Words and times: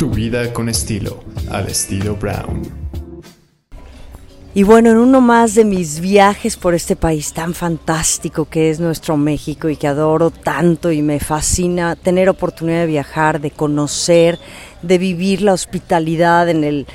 Tu 0.00 0.08
vida 0.08 0.50
con 0.54 0.70
estilo, 0.70 1.22
al 1.50 1.68
estilo 1.68 2.16
Brown. 2.16 2.62
Y 4.54 4.62
bueno, 4.62 4.92
en 4.92 4.96
uno 4.96 5.20
más 5.20 5.54
de 5.54 5.66
mis 5.66 6.00
viajes 6.00 6.56
por 6.56 6.72
este 6.72 6.96
país 6.96 7.34
tan 7.34 7.52
fantástico 7.52 8.46
que 8.46 8.70
es 8.70 8.80
nuestro 8.80 9.18
México 9.18 9.68
y 9.68 9.76
que 9.76 9.86
adoro 9.86 10.30
tanto 10.30 10.90
y 10.90 11.02
me 11.02 11.20
fascina 11.20 11.96
tener 11.96 12.30
oportunidad 12.30 12.80
de 12.80 12.86
viajar, 12.86 13.42
de 13.42 13.50
conocer, 13.50 14.38
de 14.80 14.96
vivir 14.96 15.42
la 15.42 15.52
hospitalidad 15.52 16.48
en 16.48 16.64
el, 16.64 16.86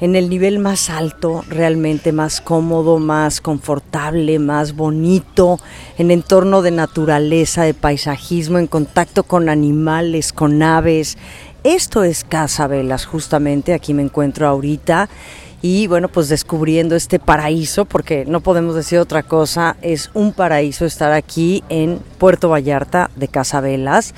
en 0.00 0.14
el 0.14 0.30
nivel 0.30 0.60
más 0.60 0.88
alto, 0.88 1.44
realmente 1.48 2.12
más 2.12 2.40
cómodo, 2.40 3.00
más 3.00 3.40
confortable, 3.40 4.38
más 4.38 4.76
bonito, 4.76 5.58
en 5.98 6.12
entorno 6.12 6.62
de 6.62 6.70
naturaleza, 6.70 7.64
de 7.64 7.74
paisajismo, 7.74 8.58
en 8.58 8.68
contacto 8.68 9.24
con 9.24 9.48
animales, 9.48 10.32
con 10.32 10.62
aves. 10.62 11.18
Esto 11.64 12.02
es 12.02 12.24
Casa 12.24 12.66
Velas, 12.66 13.06
justamente, 13.06 13.72
aquí 13.72 13.94
me 13.94 14.02
encuentro 14.02 14.48
ahorita 14.48 15.08
y 15.62 15.86
bueno, 15.86 16.08
pues 16.08 16.28
descubriendo 16.28 16.96
este 16.96 17.20
paraíso, 17.20 17.84
porque 17.84 18.24
no 18.26 18.40
podemos 18.40 18.74
decir 18.74 18.98
otra 18.98 19.22
cosa, 19.22 19.76
es 19.80 20.10
un 20.12 20.32
paraíso 20.32 20.84
estar 20.84 21.12
aquí 21.12 21.62
en 21.68 22.00
Puerto 22.18 22.48
Vallarta 22.48 23.12
de 23.14 23.28
Casabelas. 23.28 24.12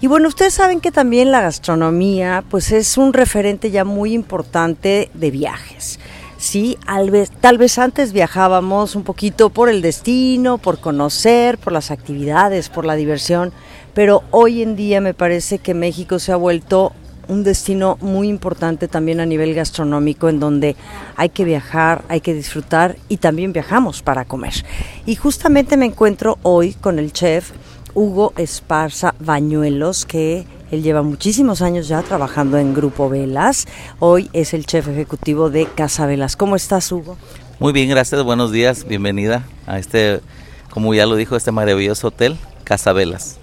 Y 0.00 0.06
bueno, 0.06 0.28
ustedes 0.28 0.54
saben 0.54 0.80
que 0.80 0.92
también 0.92 1.32
la 1.32 1.40
gastronomía 1.40 2.44
pues 2.48 2.70
es 2.70 2.96
un 2.96 3.12
referente 3.12 3.72
ya 3.72 3.84
muy 3.84 4.12
importante 4.12 5.10
de 5.14 5.32
viajes. 5.32 5.98
Sí, 6.38 6.78
tal 6.86 7.10
vez, 7.10 7.32
tal 7.40 7.58
vez 7.58 7.76
antes 7.78 8.12
viajábamos 8.12 8.94
un 8.94 9.02
poquito 9.02 9.50
por 9.50 9.68
el 9.68 9.82
destino, 9.82 10.58
por 10.58 10.78
conocer, 10.78 11.58
por 11.58 11.72
las 11.72 11.90
actividades, 11.90 12.68
por 12.68 12.84
la 12.84 12.94
diversión, 12.94 13.52
pero 13.94 14.24
hoy 14.30 14.62
en 14.62 14.76
día 14.76 15.00
me 15.00 15.14
parece 15.14 15.58
que 15.58 15.74
México 15.74 16.18
se 16.18 16.32
ha 16.32 16.36
vuelto 16.36 16.92
un 17.28 17.42
destino 17.44 17.96
muy 18.00 18.28
importante 18.28 18.88
también 18.88 19.20
a 19.20 19.26
nivel 19.26 19.54
gastronómico 19.54 20.28
en 20.28 20.40
donde 20.40 20.76
hay 21.16 21.30
que 21.30 21.44
viajar, 21.44 22.04
hay 22.08 22.20
que 22.20 22.34
disfrutar 22.34 22.96
y 23.08 23.18
también 23.18 23.52
viajamos 23.52 24.02
para 24.02 24.24
comer. 24.24 24.52
Y 25.06 25.16
justamente 25.16 25.76
me 25.76 25.86
encuentro 25.86 26.38
hoy 26.42 26.74
con 26.74 26.98
el 26.98 27.12
chef 27.12 27.52
Hugo 27.94 28.32
Esparza 28.36 29.14
Bañuelos, 29.20 30.04
que 30.04 30.46
él 30.70 30.82
lleva 30.82 31.02
muchísimos 31.02 31.62
años 31.62 31.86
ya 31.86 32.02
trabajando 32.02 32.58
en 32.58 32.74
Grupo 32.74 33.08
Velas. 33.08 33.66
Hoy 34.00 34.28
es 34.32 34.52
el 34.52 34.66
chef 34.66 34.88
ejecutivo 34.88 35.48
de 35.48 35.66
Casa 35.66 36.04
Velas. 36.06 36.36
¿Cómo 36.36 36.56
estás, 36.56 36.90
Hugo? 36.90 37.16
Muy 37.60 37.72
bien, 37.72 37.88
gracias. 37.88 38.22
Buenos 38.24 38.50
días. 38.50 38.84
Bienvenida 38.84 39.44
a 39.66 39.78
este, 39.78 40.20
como 40.70 40.92
ya 40.92 41.06
lo 41.06 41.14
dijo, 41.14 41.36
este 41.36 41.52
maravilloso 41.52 42.08
hotel, 42.08 42.36
Casa 42.64 42.92
Velas. 42.92 43.38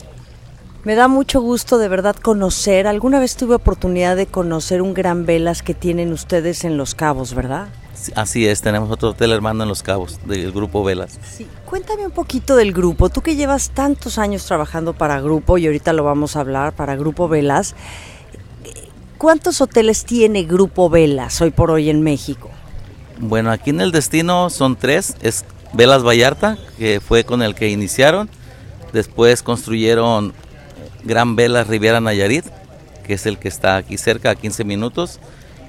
Me 0.83 0.95
da 0.95 1.07
mucho 1.07 1.41
gusto 1.41 1.77
de 1.77 1.87
verdad 1.87 2.15
conocer. 2.15 2.87
Alguna 2.87 3.19
vez 3.19 3.35
tuve 3.35 3.53
oportunidad 3.53 4.15
de 4.15 4.25
conocer 4.25 4.81
un 4.81 4.95
gran 4.95 5.27
velas 5.27 5.61
que 5.61 5.75
tienen 5.75 6.11
ustedes 6.11 6.63
en 6.63 6.75
Los 6.75 6.95
Cabos, 6.95 7.35
¿verdad? 7.35 7.67
Así 8.15 8.47
es, 8.47 8.61
tenemos 8.61 8.89
otro 8.89 9.09
hotel 9.09 9.31
hermano 9.31 9.61
en 9.61 9.69
Los 9.69 9.83
Cabos, 9.83 10.19
del 10.25 10.51
grupo 10.51 10.83
Velas. 10.83 11.19
Sí. 11.23 11.45
Cuéntame 11.65 12.03
un 12.03 12.11
poquito 12.11 12.55
del 12.55 12.73
grupo. 12.73 13.09
Tú 13.09 13.21
que 13.21 13.35
llevas 13.35 13.69
tantos 13.69 14.17
años 14.17 14.43
trabajando 14.45 14.93
para 14.93 15.21
Grupo, 15.21 15.59
y 15.59 15.67
ahorita 15.67 15.93
lo 15.93 16.03
vamos 16.03 16.35
a 16.35 16.39
hablar, 16.39 16.73
para 16.73 16.95
Grupo 16.95 17.27
Velas. 17.27 17.75
¿Cuántos 19.19 19.61
hoteles 19.61 20.03
tiene 20.03 20.43
Grupo 20.45 20.89
Velas 20.89 21.41
hoy 21.41 21.51
por 21.51 21.69
hoy 21.69 21.91
en 21.91 22.01
México? 22.01 22.49
Bueno, 23.19 23.51
aquí 23.51 23.69
en 23.69 23.81
el 23.81 23.91
destino 23.91 24.49
son 24.49 24.75
tres. 24.75 25.15
Es 25.21 25.45
Velas 25.73 26.03
Vallarta, 26.03 26.57
que 26.79 26.99
fue 26.99 27.23
con 27.23 27.43
el 27.43 27.53
que 27.53 27.69
iniciaron. 27.69 28.31
Después 28.93 29.43
construyeron 29.43 30.33
Gran 31.03 31.35
Vela 31.35 31.63
Riviera 31.63 31.99
Nayarit, 31.99 32.45
que 33.05 33.13
es 33.13 33.25
el 33.25 33.37
que 33.37 33.47
está 33.47 33.77
aquí 33.77 33.97
cerca, 33.97 34.31
a 34.31 34.35
15 34.35 34.63
minutos. 34.63 35.19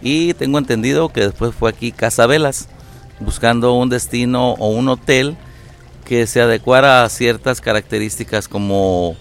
Y 0.02 0.34
tengo 0.34 0.58
entendido 0.58 1.08
que 1.11 1.22
después 1.22 1.55
fue 1.55 1.70
aquí 1.70 1.92
Casa 1.92 2.27
Velas, 2.27 2.69
buscando 3.20 3.74
un 3.74 3.89
destino 3.89 4.52
o 4.55 4.69
un 4.69 4.89
hotel 4.89 5.36
que 6.05 6.27
se 6.27 6.40
adecuara 6.40 7.05
a 7.05 7.08
ciertas 7.08 7.61
características 7.61 8.48
como 8.48 9.17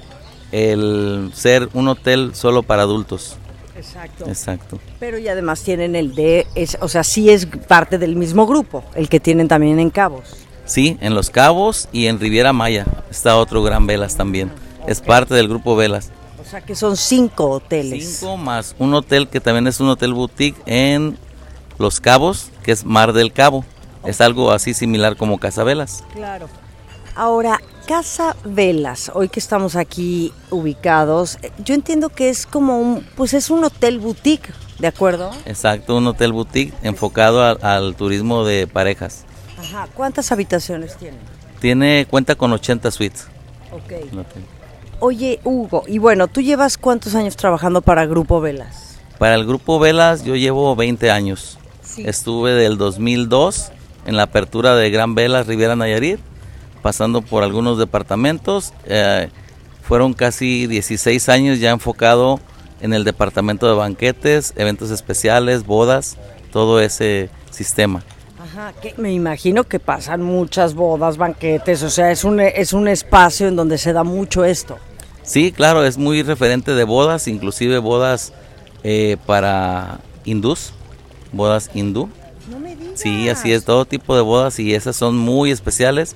el 0.52 1.32
ser 1.34 1.70
un 1.74 1.88
hotel 1.88 2.32
solo 2.34 2.64
para 2.64 2.82
adultos. 2.82 3.38
Exacto. 3.76 4.26
Exacto. 4.28 4.80
Pero 5.00 5.18
y 5.18 5.28
además 5.28 5.62
tienen 5.62 5.96
el 5.96 6.14
de, 6.16 6.48
es, 6.56 6.78
o 6.82 6.88
sea, 6.88 7.04
sí 7.04 7.30
es 7.30 7.46
parte 7.46 7.98
del 7.98 8.16
mismo 8.16 8.46
grupo, 8.46 8.84
el 8.96 9.08
que 9.08 9.20
tienen 9.20 9.48
también 9.48 9.80
en 9.80 9.90
Cabos. 9.90 10.36
Sí, 10.66 10.98
en 11.02 11.16
Los 11.16 11.30
Cabos 11.30 11.88
y 11.92 12.08
en 12.08 12.20
Riviera 12.20 12.54
Maya 12.54 12.86
está 13.10 13.38
otro 13.38 13.64
Gran 13.64 13.88
Velas 13.88 14.16
también 14.16 14.52
es 14.88 15.02
parte 15.02 15.34
del 15.34 15.48
grupo 15.48 15.76
Velas. 15.76 16.12
O 16.40 16.44
sea 16.44 16.62
que 16.62 16.76
son 16.76 16.98
cinco 16.98 17.50
hoteles. 17.50 18.18
Cinco 18.20 18.38
más 18.38 18.76
un 18.80 18.94
hotel 18.94 19.28
que 19.28 19.40
también 19.40 19.68
es 19.68 19.80
un 19.80 19.90
hotel 19.90 20.14
boutique 20.14 20.60
en 20.66 21.18
Los 21.78 22.00
Cabos, 22.00 22.50
que 22.64 22.72
es 22.72 22.84
Mar 22.84 23.14
del 23.14 23.32
Cabo. 23.32 23.64
Es 24.06 24.22
algo 24.22 24.52
así 24.52 24.74
similar 24.74 25.16
como 25.16 25.38
Casa 25.38 25.64
Velas. 25.64 26.04
Claro. 26.14 26.50
Ahora, 27.16 27.60
Casa 27.88 28.36
Velas, 28.44 29.12
hoy 29.14 29.28
que 29.30 29.40
estamos 29.40 29.76
aquí 29.76 30.34
ubicados, 30.50 31.38
yo 31.64 31.76
entiendo 31.76 32.10
que 32.10 32.30
es 32.30 32.46
como 32.46 32.80
un, 32.80 33.06
pues 33.16 33.34
es 33.34 33.50
un 33.50 33.64
hotel 33.64 34.00
boutique, 34.00 34.50
¿de 34.80 34.88
acuerdo? 34.88 35.32
Exacto, 35.46 35.98
un 35.98 36.08
hotel 36.08 36.32
boutique 36.32 36.74
enfocado 36.84 37.44
al, 37.44 37.96
turismo 37.96 38.46
de 38.46 38.66
parejas. 38.66 39.26
Ajá, 39.60 39.88
¿cuántas 39.94 40.32
habitaciones 40.32 40.96
tiene? 40.98 41.18
Tiene, 41.60 42.08
cuenta 42.10 42.36
con 42.36 42.54
80 42.54 42.92
suites. 42.92 43.28
Ok. 43.72 43.94
Oye, 45.04 45.40
Hugo, 45.44 45.84
y 45.88 45.98
bueno, 45.98 46.28
¿tú 46.28 46.42
llevas 46.42 46.78
cuántos 46.78 47.16
años 47.16 47.36
trabajando 47.36 47.82
para 47.82 48.06
Grupo 48.06 48.40
Velas? 48.40 49.00
Para 49.18 49.34
el 49.34 49.48
Grupo 49.48 49.80
Velas 49.80 50.24
yo 50.24 50.36
llevo 50.36 50.76
20 50.76 51.10
años. 51.10 51.58
Estuve 51.98 52.52
del 52.52 52.78
2002 52.78 53.72
en 54.06 54.16
la 54.16 54.24
apertura 54.24 54.76
de 54.76 54.92
Gran 54.92 55.16
Velas 55.16 55.48
Riviera 55.48 55.76
Nayarit, 55.76 56.20
pasando 56.84 57.24
por 57.24 57.42
algunos 57.42 57.80
departamentos. 57.80 58.76
Eh, 58.86 59.30
fueron 59.82 60.14
casi 60.14 60.68
16 60.68 61.30
años 61.30 61.60
ya 61.60 61.72
enfocado 61.72 62.40
en 62.80 62.94
el 62.94 63.04
departamento 63.04 63.68
de 63.68 63.74
banquetes, 63.74 64.54
eventos 64.56 64.92
especiales, 64.92 65.66
bodas, 65.66 66.18
todo 66.52 66.80
ese 66.80 67.32
sistema. 67.50 68.04
Ajá, 68.40 68.72
que 68.80 68.94
me 68.98 69.12
imagino 69.12 69.64
que 69.64 69.80
pasan 69.80 70.22
muchas 70.22 70.76
bodas, 70.76 71.18
banquetes, 71.18 71.82
o 71.82 71.90
sea, 71.90 72.12
es 72.12 72.24
un, 72.24 72.40
es 72.40 72.72
un 72.74 72.88
espacio 72.88 73.48
en 73.48 73.56
donde 73.56 73.80
se 73.80 73.94
da 73.94 74.04
mucho 74.04 74.46
esto. 74.46 74.78
Sí, 75.24 75.52
claro, 75.52 75.86
es 75.86 75.98
muy 75.98 76.24
referente 76.24 76.74
de 76.74 76.84
bodas, 76.84 77.28
inclusive 77.28 77.78
bodas 77.78 78.34
eh, 78.84 79.18
para 79.26 80.00
hindús, 80.26 80.74
bodas 81.32 81.70
hindú. 81.74 82.10
No 82.50 82.60
me 82.60 82.76
digas. 82.76 83.00
Sí, 83.00 83.30
así 83.30 83.54
es, 83.54 83.64
todo 83.64 83.86
tipo 83.86 84.16
de 84.16 84.22
bodas 84.22 84.60
y 84.60 84.74
esas 84.74 84.96
son 84.96 85.18
muy 85.18 85.52
especiales, 85.52 86.16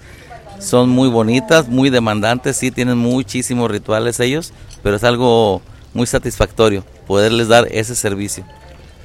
son 0.60 0.90
muy 0.90 1.10
bonitas, 1.10 1.68
muy 1.68 1.90
demandantes, 1.90 2.58
sí, 2.58 2.72
tienen 2.72 2.98
muchísimos 2.98 3.70
rituales 3.70 4.20
ellos, 4.20 4.54
pero 4.82 4.96
es 4.96 5.04
algo 5.04 5.62
muy 5.94 6.08
satisfactorio 6.08 6.84
poderles 7.08 7.48
dar 7.48 7.68
ese 7.72 7.96
servicio. 7.96 8.44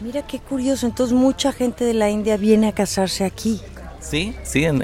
Mira 0.01 0.27
qué 0.27 0.39
curioso, 0.39 0.87
entonces 0.87 1.15
mucha 1.15 1.53
gente 1.53 1.85
de 1.85 1.93
la 1.93 2.09
India 2.09 2.39
viene 2.39 2.69
a 2.69 2.73
casarse 2.73 3.25
aquí. 3.25 3.61
Sí, 4.01 4.35
sí, 4.45 4.65
en, 4.65 4.83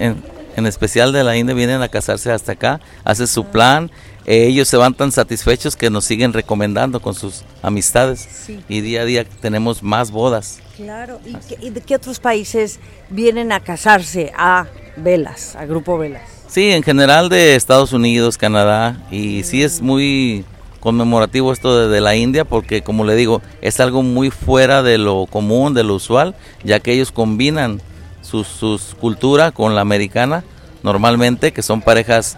en 0.56 0.66
especial 0.66 1.12
de 1.12 1.24
la 1.24 1.36
India 1.36 1.54
vienen 1.54 1.82
a 1.82 1.88
casarse 1.88 2.30
hasta 2.32 2.52
acá, 2.52 2.80
hace 3.04 3.26
su 3.26 3.44
plan 3.44 3.90
eh, 4.26 4.46
ellos 4.48 4.66
se 4.66 4.76
van 4.76 4.92
tan 4.92 5.12
satisfechos 5.12 5.76
que 5.76 5.88
nos 5.88 6.04
siguen 6.04 6.32
recomendando 6.32 7.00
con 7.00 7.14
sus 7.14 7.42
amistades 7.62 8.28
y 8.68 8.80
día 8.80 9.02
a 9.02 9.04
día 9.04 9.24
tenemos 9.24 9.84
más 9.84 10.10
bodas. 10.10 10.58
Claro, 10.76 11.20
¿Y, 11.60 11.70
de 11.70 11.80
qué 11.80 11.94
otros 11.94 12.18
países 12.18 12.80
vienen 13.08 13.52
a 13.52 13.60
casarse 13.60 14.32
a 14.36 14.66
Velas, 14.96 15.54
a 15.54 15.64
Grupo 15.64 15.96
Velas? 15.96 16.22
Sí, 16.48 16.72
en 16.72 16.82
general 16.82 17.28
de 17.28 17.54
Estados 17.54 17.92
Unidos, 17.92 18.36
Canadá 18.36 19.00
y 19.12 19.44
sí 19.44 19.62
es 19.62 19.80
muy 19.80 20.44
conmemorativo 20.80 21.52
esto 21.52 21.88
de, 21.88 22.00
la 22.00 22.16
India 22.16 22.44
porque 22.44 22.82
como 22.82 23.04
le 23.04 23.14
digo 23.14 23.42
es 23.60 23.80
algo 23.80 24.02
muy 24.02 24.30
fuera 24.30 24.82
de 24.82 24.98
lo 24.98 25.26
común, 25.26 25.72
de 25.72 25.84
lo 25.84 25.94
usual, 25.94 26.34
ya 26.64 26.80
que 26.80 26.92
ellos 26.92 27.12
combinan 27.12 27.80
sus, 28.22 28.48
sus 28.48 28.96
cultura 28.96 29.52
con 29.52 29.76
la 29.76 29.82
americana 29.82 30.42
normalmente, 30.82 31.52
que 31.52 31.62
son 31.62 31.80
parejas 31.80 32.36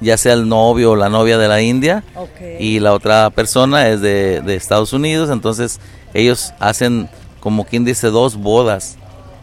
ya 0.00 0.16
sea 0.16 0.32
el 0.34 0.48
novio 0.48 0.92
o 0.92 0.96
la 0.96 1.08
novia 1.08 1.38
de 1.38 1.48
la 1.48 1.60
India 1.60 2.04
y 2.58 2.80
la 2.80 2.92
otra 2.92 3.30
persona 3.30 3.88
es 3.88 4.00
de, 4.00 4.42
Estados 4.54 4.92
Unidos, 4.92 5.30
entonces 5.30 5.80
ellos 6.14 6.52
hacen 6.58 7.08
como 7.40 7.64
quien 7.64 7.84
dice 7.84 8.08
dos 8.08 8.36
bodas 8.36 8.96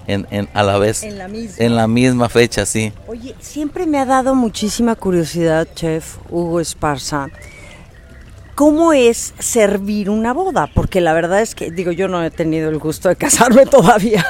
en, 0.07 0.49
a 0.53 0.63
la 0.63 0.77
vez. 0.77 1.03
En 1.03 1.17
la, 1.17 1.27
misma. 1.27 1.65
en 1.65 1.75
la 1.75 1.87
misma 1.87 2.29
fecha, 2.29 2.65
sí. 2.65 2.93
Oye, 3.07 3.35
siempre 3.39 3.87
me 3.87 3.97
ha 3.97 4.05
dado 4.05 4.35
muchísima 4.35 4.95
curiosidad, 4.95 5.67
chef 5.73 6.17
Hugo 6.29 6.59
Esparza. 6.59 7.29
¿Cómo 8.55 8.93
es 8.93 9.33
servir 9.37 10.09
una 10.09 10.33
boda? 10.33 10.69
Porque 10.73 11.01
la 11.01 11.11
verdad 11.11 11.41
es 11.41 11.55
que, 11.55 11.71
digo, 11.71 11.91
yo 11.91 12.07
no 12.07 12.23
he 12.23 12.31
tenido 12.31 12.69
el 12.69 12.79
gusto 12.79 13.09
de 13.09 13.15
casarme 13.17 13.65
todavía, 13.65 14.25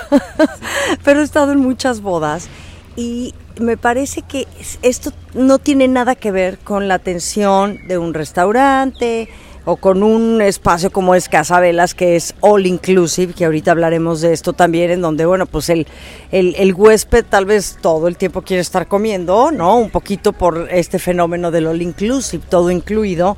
pero 1.04 1.22
he 1.22 1.24
estado 1.24 1.52
en 1.52 1.60
muchas 1.60 2.02
bodas 2.02 2.48
y 2.96 3.36
me 3.60 3.78
parece 3.78 4.22
que 4.22 4.48
esto 4.82 5.12
no 5.34 5.60
tiene 5.60 5.88
nada 5.88 6.16
que 6.16 6.32
ver 6.32 6.58
con 6.60 6.88
la 6.88 6.96
atención 6.96 7.80
de 7.88 7.98
un 7.98 8.14
restaurante, 8.14 9.30
o 9.66 9.78
con 9.78 10.04
un 10.04 10.42
espacio 10.42 10.92
como 10.92 11.16
es 11.16 11.28
Casa 11.28 11.60
Velas, 11.60 11.96
que 11.96 12.16
es 12.16 12.36
all 12.40 12.68
inclusive, 12.68 13.34
que 13.34 13.46
ahorita 13.46 13.72
hablaremos 13.72 14.22
de 14.22 14.32
esto 14.32 14.54
también, 14.54 14.92
en 14.92 15.02
donde, 15.02 15.26
bueno, 15.26 15.48
pues 15.48 15.70
el, 15.70 15.88
el, 16.32 16.56
el, 16.58 16.74
huésped 16.74 17.26
tal 17.28 17.46
vez 17.46 17.78
todo 17.82 18.08
el 18.08 18.16
tiempo 18.16 18.44
quiere 18.44 18.62
estar 18.62 18.88
comiendo, 18.88 19.52
¿no? 19.52 19.78
Un 19.78 19.90
poquito 19.90 20.34
por 20.34 20.68
este 20.72 21.00
fenómeno 21.00 21.50
del 21.50 21.68
all 21.68 21.82
inclusive, 21.82 22.44
todo 22.48 22.70
incluido. 22.70 23.38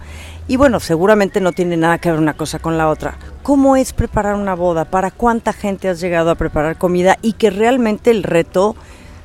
Y 0.49 0.57
bueno, 0.57 0.79
seguramente 0.79 1.39
no 1.39 1.53
tiene 1.53 1.77
nada 1.77 1.97
que 1.97 2.11
ver 2.11 2.19
una 2.19 2.35
cosa 2.35 2.59
con 2.59 2.77
la 2.77 2.89
otra. 2.89 3.17
¿Cómo 3.41 3.77
es 3.77 3.93
preparar 3.93 4.35
una 4.35 4.55
boda? 4.55 4.85
¿Para 4.85 5.11
cuánta 5.11 5.53
gente 5.53 5.89
has 5.89 6.01
llegado 6.01 6.29
a 6.29 6.35
preparar 6.35 6.77
comida? 6.77 7.17
Y 7.21 7.33
que 7.33 7.49
realmente 7.49 8.11
el 8.11 8.23
reto 8.23 8.75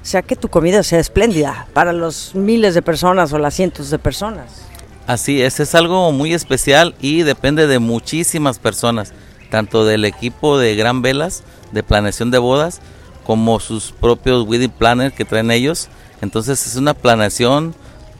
sea 0.03 0.23
que 0.23 0.37
tu 0.37 0.49
comida 0.49 0.83
sea 0.83 0.99
espléndida 0.99 1.67
para 1.73 1.93
los 1.93 2.35
miles 2.35 2.75
de 2.75 2.83
personas 2.83 3.33
o 3.33 3.39
las 3.39 3.55
cientos 3.55 3.91
de 3.91 3.99
personas. 3.99 4.63
Así 5.07 5.43
es, 5.43 5.61
es 5.61 5.75
algo 5.75 6.13
muy 6.13 6.35
especial 6.35 6.95
y 7.01 7.23
depende 7.23 7.67
de 7.67 7.79
muchísimas 7.79 8.59
personas, 8.59 9.13
tanto 9.51 9.85
del 9.85 10.05
equipo 10.05 10.59
de 10.59 10.77
Gran 10.77 11.03
Velas, 11.03 11.43
de 11.73 11.83
planeación 11.83 12.31
de 12.31 12.39
bodas, 12.39 12.81
como 13.25 13.61
sus 13.61 13.93
propios 13.93 14.47
wedding 14.47 14.71
planners 14.71 15.15
que 15.15 15.25
traen 15.25 15.51
ellos. 15.51 15.89
Entonces 16.21 16.67
es 16.67 16.77
una 16.77 16.95
planeación 16.95 17.75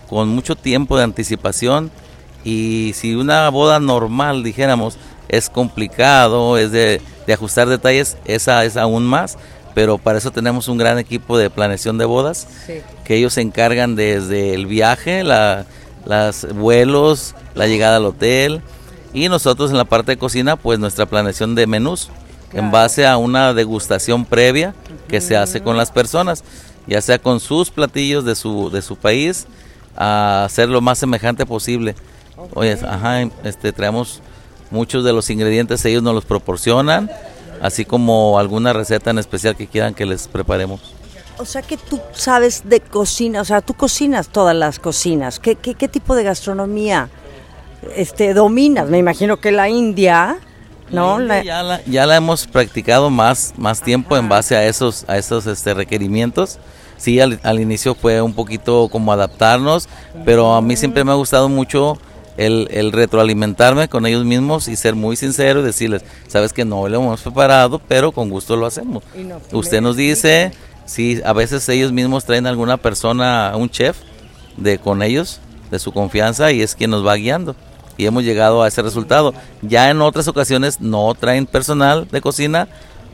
con 0.09 0.29
mucho 0.29 0.57
tiempo 0.57 0.97
de 0.97 1.05
anticipación 1.05 1.91
y 2.45 2.93
si 2.95 3.15
una 3.15 3.49
boda 3.51 3.79
normal, 3.79 4.43
dijéramos, 4.43 4.99
es 5.29 5.49
complicado, 5.49 6.59
es 6.59 6.73
de, 6.73 7.01
de 7.27 7.33
ajustar 7.33 7.69
detalles, 7.69 8.17
esa 8.25 8.65
es 8.65 8.77
aún 8.77 9.05
más 9.05 9.39
pero 9.75 9.99
para 9.99 10.19
eso 10.19 10.31
tenemos 10.31 10.69
un 10.69 10.79
gran 10.79 10.99
equipo 10.99 11.39
de 11.39 11.51
planeación 11.51 11.99
de 11.99 12.05
bodas, 12.05 12.47
que 13.05 13.17
ellos 13.17 13.35
se 13.35 13.41
encargan 13.41 13.97
desde 13.97 14.55
el 14.55 14.67
viaje, 14.67 15.25
la, 15.25 15.67
los 16.05 16.53
vuelos, 16.55 17.35
la 17.55 17.67
llegada 17.67 17.97
al 17.97 18.07
hotel 18.07 18.63
y 19.13 19.29
nosotros 19.29 19.71
en 19.71 19.77
la 19.77 19.85
parte 19.85 20.13
de 20.13 20.19
cocina, 20.19 20.57
pues 20.57 20.79
nuestra 20.79 21.07
planeación 21.07 21.55
de 21.55 21.67
menús 21.67 22.11
en 22.53 22.71
base 22.71 23.07
a 23.07 23.17
una 23.17 23.55
degustación 23.55 24.25
previa 24.25 24.75
que 25.09 25.21
se 25.21 25.37
hace 25.37 25.63
con 25.63 25.77
las 25.77 25.91
personas, 25.91 26.45
ya 26.87 27.01
sea 27.01 27.19
con 27.19 27.41
sus 27.41 27.71
platillos 27.71 28.25
de 28.25 28.35
su, 28.35 28.71
de 28.71 28.83
su 28.83 28.97
país, 28.97 29.47
a 29.97 30.45
hacer 30.45 30.69
lo 30.69 30.81
más 30.81 30.99
semejante 30.99 31.47
posible. 31.47 31.95
Oye, 32.55 32.73
ajá, 32.73 33.23
este, 33.45 33.73
traemos 33.73 34.21
muchos 34.71 35.05
de 35.05 35.13
los 35.13 35.29
ingredientes, 35.31 35.85
ellos 35.85 36.03
nos 36.03 36.15
los 36.15 36.25
proporcionan 36.25 37.11
así 37.63 37.85
como 37.85 38.39
alguna 38.39 38.73
receta 38.75 39.11
en 39.11 39.19
especial 39.19 39.57
que 39.57 39.69
quieran 39.69 39.95
que 39.95 40.05
les 40.05 40.29
preparemos. 40.29 40.81
O 41.39 41.45
sea 41.47 41.63
que 41.63 41.77
tú 41.77 42.01
sabes 42.13 42.63
de 42.69 42.81
cocina, 42.81 43.41
o 43.41 43.45
sea, 43.45 43.63
tú 43.63 43.73
cocinas 43.75 44.29
todas 44.29 44.55
las 44.55 44.79
cocinas. 44.79 45.39
¿Qué, 45.39 45.55
qué, 45.55 45.89
tipo 45.89 46.15
de 46.15 46.25
gastronomía 46.25 47.09
este, 47.97 48.35
dominas? 48.35 48.89
Me 48.89 48.99
imagino 48.99 49.39
que 49.39 49.51
la 49.51 49.69
India, 49.69 50.39
¿no? 50.91 51.19
Ya, 51.43 51.63
la, 51.63 51.83
ya, 51.85 52.07
la, 52.07 52.17
hemos 52.17 52.47
practicado 52.47 53.09
más, 53.09 53.55
más 53.57 53.81
tiempo 53.81 54.17
en 54.17 54.29
base 54.29 54.57
a 54.57 54.67
esos, 54.67 55.05
a 55.09 55.17
esos 55.17 55.47
este, 55.47 55.73
requerimientos. 55.73 56.59
Sí, 56.97 57.19
al, 57.19 57.41
al, 57.43 57.61
inicio 57.61 57.95
fue 57.95 58.21
un 58.21 58.35
poquito 58.35 58.89
como 58.89 59.13
adaptarnos, 59.13 59.89
pero 60.25 60.55
a 60.55 60.61
mí 60.61 60.77
siempre 60.77 61.03
me 61.03 61.13
ha 61.13 61.17
gustado 61.17 61.49
mucho 61.49 61.99
el, 62.37 62.93
retroalimentarme 62.93 63.89
con 63.89 64.07
ellos 64.07 64.25
mismos 64.25 64.69
y 64.69 64.77
ser 64.77 64.95
muy 64.95 65.17
sincero 65.17 65.61
y 65.61 65.65
decirles, 65.65 66.03
sabes 66.29 66.53
que 66.53 66.65
no 66.65 66.89
lo 66.89 66.97
hemos 67.01 67.21
preparado, 67.23 67.81
pero 67.87 68.13
con 68.13 68.31
gusto 68.31 68.57
lo 68.57 68.67
hacemos. 68.67 69.03
Usted 69.53 69.81
nos 69.81 69.97
dice 69.97 70.53
si 70.87 71.21
a 71.25 71.33
veces 71.33 71.69
ellos 71.69 71.93
mismos 71.93 72.25
traen 72.25 72.47
alguna 72.47 72.77
persona, 72.77 73.53
un 73.57 73.71
chef 73.71 73.97
de 74.57 74.79
con 74.79 75.03
ellos, 75.03 75.41
de 75.71 75.79
su 75.79 75.93
confianza 75.93 76.53
y 76.53 76.63
es 76.63 76.75
quien 76.75 76.91
nos 76.91 77.07
va 77.07 77.15
guiando. 77.17 77.57
Y 77.97 78.07
hemos 78.07 78.25
llegado 78.25 78.63
a 78.63 78.69
ese 78.69 78.83
resultado. 78.83 79.35
Ya 79.61 79.91
en 79.91 80.01
otras 80.01 80.27
ocasiones 80.27 80.81
no 80.81 81.15
traen 81.15 81.47
personal 81.47 82.09
de 82.11 82.21
cocina, 82.21 82.69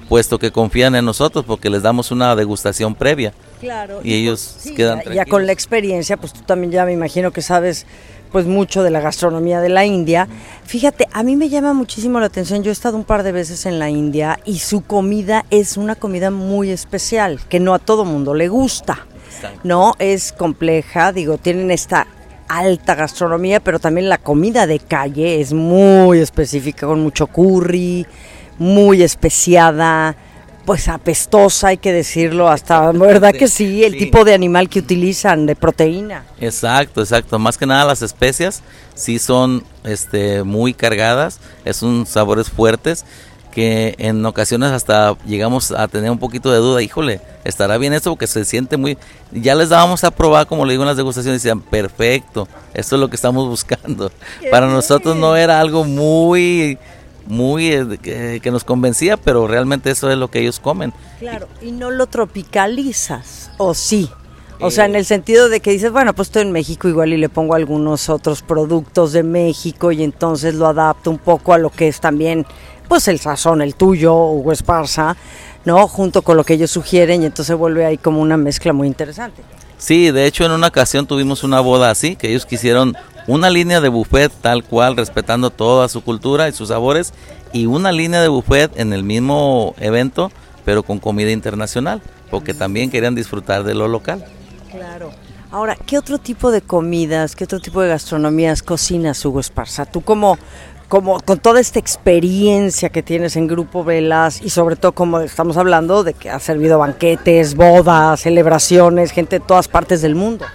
puesto 0.09 0.38
que 0.38 0.53
confían 0.53 0.94
en 0.94 1.05
nosotros 1.05 1.44
porque 1.44 1.69
les 1.69 1.82
damos 1.82 2.11
una 2.11 2.35
degustación 2.37 2.94
previa. 2.94 3.32
Claro. 3.61 4.00
Y, 4.05 4.15
ellos 4.15 4.56
quedan 4.76 5.03
ya, 5.05 5.15
ya 5.15 5.25
con 5.26 5.47
la 5.47 5.53
experiencia, 5.53 6.17
pues 6.17 6.32
tú 6.32 6.43
también 6.43 6.70
ya 6.73 6.85
me 6.85 6.93
imagino 6.93 7.32
que 7.32 7.43
sabes 7.43 7.87
pues 8.31 8.47
mucho 8.47 8.83
de 8.83 8.91
la 8.91 9.01
gastronomía 9.01 9.61
de 9.61 9.69
la 9.69 9.85
India. 9.85 10.29
Fíjate, 10.65 11.09
a 11.13 11.23
mí 11.23 11.37
me 11.37 11.49
llama 11.49 11.73
muchísimo 11.73 12.21
la 12.21 12.27
atención, 12.27 12.63
yo 12.63 12.71
he 12.71 12.73
estado 12.73 12.97
un 12.97 13.05
par 13.05 13.23
de 13.23 13.33
veces 13.33 13.67
en 13.67 13.79
la 13.79 13.91
India 13.91 14.39
y 14.45 14.59
su 14.59 14.83
comida 14.83 15.45
es 15.51 15.77
una 15.77 15.95
comida 15.95 16.31
muy 16.31 16.71
especial, 16.71 17.41
que 17.49 17.61
no 17.61 17.75
a 17.75 17.79
todo 17.79 18.05
mundo 18.05 18.35
le 18.35 18.49
gusta. 18.49 19.07
¿No? 19.63 19.95
Es 20.01 20.33
compleja, 20.33 21.13
digo, 21.13 21.39
tienen 21.39 21.71
esta 21.71 22.09
alta 22.49 22.95
gastronomía, 22.95 23.61
pero 23.61 23.79
también 23.79 24.09
la 24.09 24.19
comida 24.19 24.67
de 24.67 24.81
calle 24.81 25.41
es 25.41 25.53
muy 25.53 26.19
específica, 26.19 26.87
con 26.87 27.01
mucho 27.01 27.29
curry, 27.29 28.07
muy 28.59 29.03
especiada, 29.03 30.17
pues 30.69 30.87
apestosa, 30.88 31.69
hay 31.69 31.79
que 31.79 31.94
decirlo, 31.94 32.50
hasta, 32.50 32.93
¿verdad 32.93 33.32
que 33.32 33.49
sí? 33.49 33.85
El 33.85 33.97
tipo 33.97 34.26
de 34.26 34.35
animal 34.35 34.69
que 34.69 34.81
utilizan, 34.81 35.47
de 35.47 35.56
proteína. 35.56 36.26
Exacto, 36.43 37.00
exacto. 37.00 37.38
Más 37.38 37.56
que 37.56 37.65
nada 37.65 37.87
las 37.87 38.03
especias 38.03 38.62
sí 38.94 39.19
son 39.19 39.65
este, 39.85 40.43
muy 40.43 40.75
cargadas, 40.75 41.41
es 41.65 41.81
un 41.81 42.05
sabores 42.05 42.50
fuertes 42.50 43.06
que 43.50 43.94
en 43.97 44.23
ocasiones 44.26 44.73
hasta 44.73 45.17
llegamos 45.25 45.70
a 45.70 45.88
tener 45.88 46.11
un 46.11 46.19
poquito 46.19 46.53
de 46.53 46.59
duda, 46.59 46.82
híjole, 46.82 47.23
estará 47.44 47.79
bien 47.79 47.94
esto 47.94 48.11
porque 48.11 48.26
se 48.26 48.44
siente 48.44 48.76
muy... 48.76 48.99
Ya 49.32 49.55
les 49.55 49.70
dábamos 49.70 50.05
a 50.05 50.11
probar, 50.11 50.47
como 50.49 50.67
le 50.67 50.75
digo 50.75 50.82
en 50.82 50.88
las 50.88 50.99
degustaciones, 50.99 51.43
decían, 51.43 51.62
perfecto, 51.62 52.47
esto 52.75 52.97
es 52.97 53.00
lo 53.00 53.09
que 53.09 53.17
estamos 53.17 53.49
buscando. 53.49 54.12
Para 54.50 54.67
nosotros 54.67 55.17
no 55.17 55.35
era 55.35 55.61
algo 55.61 55.85
muy 55.85 56.76
muy 57.29 57.73
eh, 57.73 58.41
que, 58.43 58.51
nos 58.51 58.65
convencía, 58.65 59.17
pero 59.17 59.47
realmente 59.47 59.91
eso 59.91 60.11
es 60.11 60.19
lo 60.19 60.29
que 60.29 60.41
ellos 60.41 60.61
comen. 60.61 60.93
Claro, 61.19 61.47
y 61.63 61.71
no 61.71 61.91
lo 61.91 62.07
tropicalizas, 62.07 63.51
o 63.59 63.75
sí. 63.75 64.11
O 64.61 64.73
sea, 64.73 64.87
en 64.87 64.97
el 64.97 65.05
sentido 65.05 65.49
de 65.49 65.61
que 65.61 65.71
dices, 65.71 65.93
bueno, 65.93 66.15
pues 66.15 66.29
estoy 66.29 66.43
en 66.43 66.51
México 66.51 66.89
igual 66.89 67.13
y 67.13 67.17
le 67.17 67.29
pongo 67.29 67.55
algunos 67.55 68.09
otros 68.09 68.43
productos 68.43 69.13
de 69.13 69.23
México 69.23 69.93
y 69.93 70.03
entonces 70.03 70.55
lo 70.55 70.67
adapto 70.67 71.13
un 71.13 71.19
poco 71.19 71.53
a 71.53 71.59
lo 71.59 71.71
que 71.71 71.87
es 71.87 72.01
también, 72.01 72.45
pues 72.89 73.07
el 73.07 73.21
sazón, 73.21 73.63
el 73.63 73.77
tuyo, 73.77 74.15
o 74.15 74.51
Esparza, 74.51 75.17
¿no? 75.65 75.87
Junto 75.87 76.23
con 76.23 76.37
lo 76.37 76.43
que 76.43 76.55
ellos 76.55 76.73
sugieren 76.73 77.23
y 77.23 77.27
entonces 77.27 77.57
vuelve 77.57 77.87
ahí 77.87 77.99
como 77.99 78.21
una 78.21 78.37
mezcla 78.37 78.73
muy 78.73 78.89
interesante. 78.89 79.43
Sí, 79.79 80.11
de 80.11 80.27
hecho 80.27 80.45
en 80.45 80.51
una 80.51 80.67
ocasión 80.67 81.07
tuvimos 81.07 81.45
una 81.45 81.61
boda 81.61 81.91
así, 81.91 82.17
que 82.17 82.29
ellos 82.29 82.45
quisieron 82.45 82.97
una 83.29 83.51
línea 83.51 83.81
de 83.81 83.91
buffet 83.91 84.33
tal 84.41 84.65
cual, 84.65 84.97
respetando 84.97 85.51
toda 85.51 85.89
su 85.89 86.03
cultura 86.03 86.49
y 86.49 86.53
sus 86.53 86.69
sabores, 86.69 87.13
y 87.53 87.67
una 87.67 87.93
línea 87.93 88.23
de 88.23 88.29
buffet 88.29 88.77
en 88.81 88.93
el 88.93 89.05
mismo 89.05 89.75
evento, 89.79 90.32
pero 90.65 90.82
con 90.82 90.99
comida 90.99 91.31
internacional, 91.31 92.03
porque 92.31 92.55
también 92.55 92.91
querían 92.91 93.15
disfrutar 93.15 93.65
de 93.65 93.75
lo 93.75 93.87
local. 93.87 94.25
Claro. 94.70 95.13
Ahora, 95.51 95.77
¿qué 95.77 95.99
otro 95.99 96.19
tipo 96.19 96.51
de 96.51 96.63
comidas, 96.63 97.37
qué 97.37 97.44
otro 97.44 97.61
tipo 97.61 97.82
de 97.82 97.89
gastronomías 97.89 98.63
cocinas, 98.63 99.23
Hugo 99.25 99.41
Esparza? 99.41 99.85
Tú 99.85 100.01
como, 100.01 100.39
como 100.89 101.20
con 101.20 101.39
toda 101.39 101.61
esta 101.61 101.79
experiencia 101.79 102.89
que 102.89 103.03
tienes 103.03 103.37
en 103.37 103.47
Grupo 103.47 103.85
Velas 103.85 104.41
y 104.43 104.51
sobre 104.51 104.77
todo 104.77 104.93
como 104.93 105.20
estamos 105.20 105.58
hablando 105.58 106.03
de 106.03 106.15
que 106.15 106.31
has 106.31 106.43
servido 106.43 106.79
banquetes, 106.79 107.55
bodas, 107.55 108.20
celebraciones, 108.20 109.11
gente 109.11 109.39
de 109.39 109.44
todas 109.47 109.69
partes 109.69 110.01
del 110.01 110.15
mundo. 110.15 110.47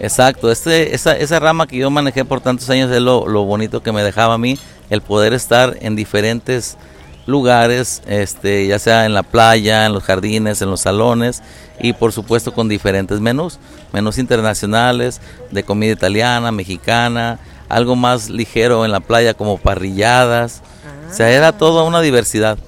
Exacto, 0.00 0.50
este, 0.50 0.94
esa, 0.94 1.14
esa 1.14 1.38
rama 1.38 1.66
que 1.66 1.76
yo 1.76 1.90
manejé 1.90 2.24
por 2.24 2.40
tantos 2.40 2.70
años 2.70 2.90
es 2.90 3.02
lo, 3.02 3.28
lo, 3.28 3.44
bonito 3.44 3.82
que 3.82 3.92
me 3.92 4.02
dejaba 4.02 4.34
a 4.34 4.38
mí, 4.38 4.58
el 4.88 5.02
poder 5.02 5.34
estar 5.34 5.76
en 5.82 5.94
diferentes 5.94 6.78
lugares, 7.26 8.02
este, 8.06 8.66
ya 8.66 8.78
sea 8.78 9.04
en 9.04 9.12
la 9.12 9.22
playa, 9.22 9.84
en 9.84 9.92
los 9.92 10.02
jardines, 10.02 10.62
en 10.62 10.70
los 10.70 10.80
salones 10.80 11.42
y 11.78 11.92
por 11.92 12.12
supuesto 12.12 12.54
con 12.54 12.66
diferentes 12.66 13.20
menús, 13.20 13.58
menús 13.92 14.16
internacionales, 14.16 15.20
de 15.50 15.64
comida 15.64 15.92
italiana, 15.92 16.50
mexicana, 16.50 17.38
algo 17.68 17.94
más 17.94 18.30
ligero 18.30 18.86
en 18.86 18.92
la 18.92 19.00
playa 19.00 19.34
como 19.34 19.58
parrilladas, 19.58 20.62
o 21.10 21.14
sea, 21.14 21.28
era 21.30 21.52
toda 21.52 21.84
una 21.84 22.00
diversidad. 22.00 22.58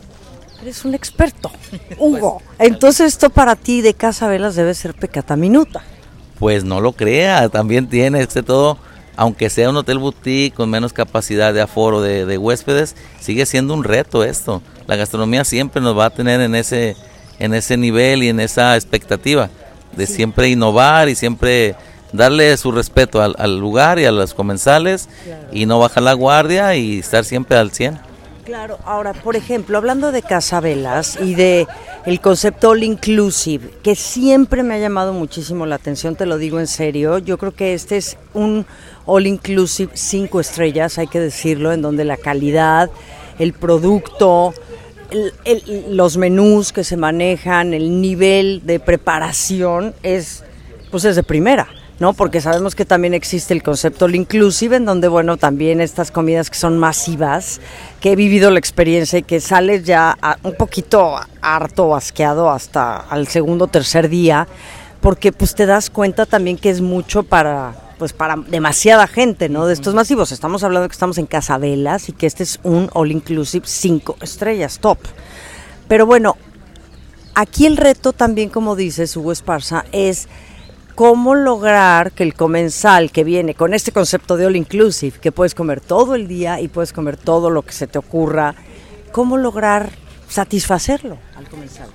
Eres 0.60 0.84
un 0.84 0.94
experto, 0.94 1.50
Hugo. 1.98 2.42
Entonces 2.58 3.06
esto 3.06 3.30
para 3.30 3.56
ti 3.56 3.80
de 3.80 3.94
Casa 3.94 4.28
Velas 4.28 4.54
debe 4.54 4.74
ser 4.74 4.92
pecata 4.92 5.34
minuta 5.34 5.82
pues 6.42 6.64
no 6.64 6.80
lo 6.80 6.90
crea, 6.90 7.48
también 7.50 7.88
tiene 7.88 8.20
este 8.20 8.42
todo, 8.42 8.76
aunque 9.14 9.48
sea 9.48 9.70
un 9.70 9.76
hotel 9.76 9.98
boutique 9.98 10.52
con 10.52 10.68
menos 10.68 10.92
capacidad 10.92 11.54
de 11.54 11.60
aforo 11.60 12.02
de, 12.02 12.36
huéspedes, 12.36 12.96
sigue 13.20 13.46
siendo 13.46 13.74
un 13.74 13.84
reto 13.84 14.24
esto. 14.24 14.60
La 14.88 14.96
gastronomía 14.96 15.44
siempre 15.44 15.80
nos 15.80 15.96
va 15.96 16.06
a 16.06 16.10
tener 16.10 16.40
en 16.40 16.56
ese, 16.56 16.96
en 17.38 17.54
ese 17.54 17.76
nivel 17.76 18.24
y 18.24 18.28
en 18.28 18.40
esa 18.40 18.74
expectativa 18.74 19.50
de 19.96 20.04
siempre 20.08 20.48
innovar 20.48 21.08
y 21.08 21.14
siempre 21.14 21.76
darle 22.12 22.56
su 22.56 22.72
respeto 22.72 23.22
al, 23.22 23.60
lugar 23.60 24.00
y 24.00 24.06
a 24.06 24.10
los 24.10 24.34
comensales 24.34 25.08
y 25.52 25.66
no 25.66 25.78
bajar 25.78 26.02
la 26.02 26.14
guardia 26.14 26.74
y 26.74 26.98
estar 26.98 27.24
siempre 27.24 27.56
al 27.56 27.70
100. 27.70 28.00
Claro, 28.52 28.78
ahora, 28.84 29.14
por 29.14 29.34
ejemplo, 29.34 29.78
hablando 29.78 30.12
de 30.12 30.20
Casabelas 30.20 31.18
y 31.18 31.34
de 31.34 31.66
el 32.04 32.20
concepto 32.20 32.68
all 32.68 32.82
inclusive, 32.82 33.70
que 33.82 33.96
siempre 33.96 34.62
me 34.62 34.74
ha 34.74 34.78
llamado 34.78 35.14
muchísimo 35.14 35.64
la 35.64 35.76
atención, 35.76 36.16
te 36.16 36.26
lo 36.26 36.36
digo 36.36 36.60
en 36.60 36.66
serio, 36.66 37.16
yo 37.16 37.38
creo 37.38 37.52
que 37.52 37.72
este 37.72 37.96
es 37.96 38.18
un 38.34 38.66
all 39.06 39.26
inclusive 39.26 39.92
cinco 39.94 40.38
estrellas, 40.38 40.98
hay 40.98 41.06
que 41.06 41.18
decirlo, 41.18 41.72
en 41.72 41.80
donde 41.80 42.04
la 42.04 42.18
calidad, 42.18 42.90
el 43.38 43.54
producto, 43.54 44.52
los 45.88 46.18
menús 46.18 46.74
que 46.74 46.84
se 46.84 46.98
manejan, 46.98 47.72
el 47.72 48.02
nivel 48.02 48.60
de 48.66 48.80
preparación 48.80 49.94
es, 50.02 50.44
pues 50.90 51.06
es 51.06 51.16
de 51.16 51.22
primera. 51.22 51.68
¿No? 52.02 52.14
Porque 52.14 52.40
sabemos 52.40 52.74
que 52.74 52.84
también 52.84 53.14
existe 53.14 53.54
el 53.54 53.62
concepto 53.62 54.06
all 54.06 54.16
inclusive, 54.16 54.74
en 54.74 54.84
donde, 54.84 55.06
bueno, 55.06 55.36
también 55.36 55.80
estas 55.80 56.10
comidas 56.10 56.50
que 56.50 56.56
son 56.56 56.76
masivas, 56.76 57.60
que 58.00 58.10
he 58.10 58.16
vivido 58.16 58.50
la 58.50 58.58
experiencia 58.58 59.20
y 59.20 59.22
que 59.22 59.38
sales 59.38 59.84
ya 59.84 60.18
un 60.42 60.56
poquito 60.56 61.14
harto, 61.40 61.94
asqueado 61.94 62.50
hasta 62.50 62.96
al 62.96 63.28
segundo 63.28 63.66
o 63.66 63.68
tercer 63.68 64.08
día, 64.08 64.48
porque 65.00 65.30
pues 65.30 65.54
te 65.54 65.64
das 65.64 65.90
cuenta 65.90 66.26
también 66.26 66.58
que 66.58 66.70
es 66.70 66.80
mucho 66.80 67.22
para 67.22 67.76
pues 68.00 68.12
para 68.12 68.34
demasiada 68.34 69.06
gente, 69.06 69.48
¿no? 69.48 69.66
De 69.66 69.74
estos 69.74 69.94
masivos. 69.94 70.32
Estamos 70.32 70.64
hablando 70.64 70.88
que 70.88 70.94
estamos 70.94 71.18
en 71.18 71.26
Casabelas 71.26 72.08
y 72.08 72.12
que 72.12 72.26
este 72.26 72.42
es 72.42 72.58
un 72.64 72.90
all 72.94 73.12
inclusive 73.12 73.64
cinco 73.68 74.16
estrellas, 74.20 74.80
top. 74.80 74.98
Pero 75.86 76.04
bueno, 76.04 76.36
aquí 77.36 77.64
el 77.64 77.76
reto 77.76 78.12
también, 78.12 78.48
como 78.48 78.74
dices, 78.74 79.16
Hugo 79.16 79.30
Esparza, 79.30 79.84
es 79.92 80.26
cómo 80.94 81.34
lograr 81.34 82.12
que 82.12 82.22
el 82.22 82.34
comensal 82.34 83.10
que 83.10 83.24
viene 83.24 83.54
con 83.54 83.74
este 83.74 83.92
concepto 83.92 84.36
de 84.36 84.46
all 84.46 84.56
inclusive, 84.56 85.18
que 85.20 85.32
puedes 85.32 85.54
comer 85.54 85.80
todo 85.80 86.14
el 86.14 86.28
día 86.28 86.60
y 86.60 86.68
puedes 86.68 86.92
comer 86.92 87.16
todo 87.16 87.50
lo 87.50 87.62
que 87.62 87.72
se 87.72 87.86
te 87.86 87.98
ocurra, 87.98 88.54
cómo 89.12 89.36
lograr 89.36 89.90
satisfacerlo 90.28 91.18
al 91.36 91.48
comensal. 91.48 91.88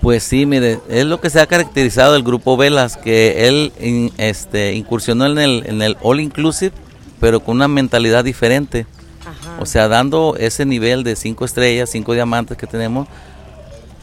Pues 0.00 0.22
sí, 0.22 0.46
mire, 0.46 0.78
es 0.88 1.04
lo 1.04 1.20
que 1.20 1.30
se 1.30 1.40
ha 1.40 1.46
caracterizado 1.46 2.16
el 2.16 2.22
grupo 2.22 2.56
Velas, 2.56 2.96
que 2.96 3.48
él 3.48 3.72
este, 4.18 4.74
incursionó 4.74 5.26
en 5.26 5.38
el, 5.38 5.64
en 5.66 5.82
el 5.82 5.96
all 6.00 6.20
inclusive, 6.20 6.72
pero 7.20 7.40
con 7.40 7.56
una 7.56 7.68
mentalidad 7.68 8.22
diferente. 8.22 8.86
O 9.58 9.66
sea, 9.66 9.88
dando 9.88 10.36
ese 10.38 10.64
nivel 10.64 11.02
de 11.02 11.16
cinco 11.16 11.44
estrellas, 11.44 11.90
cinco 11.90 12.12
diamantes 12.12 12.56
que 12.56 12.66
tenemos, 12.66 13.08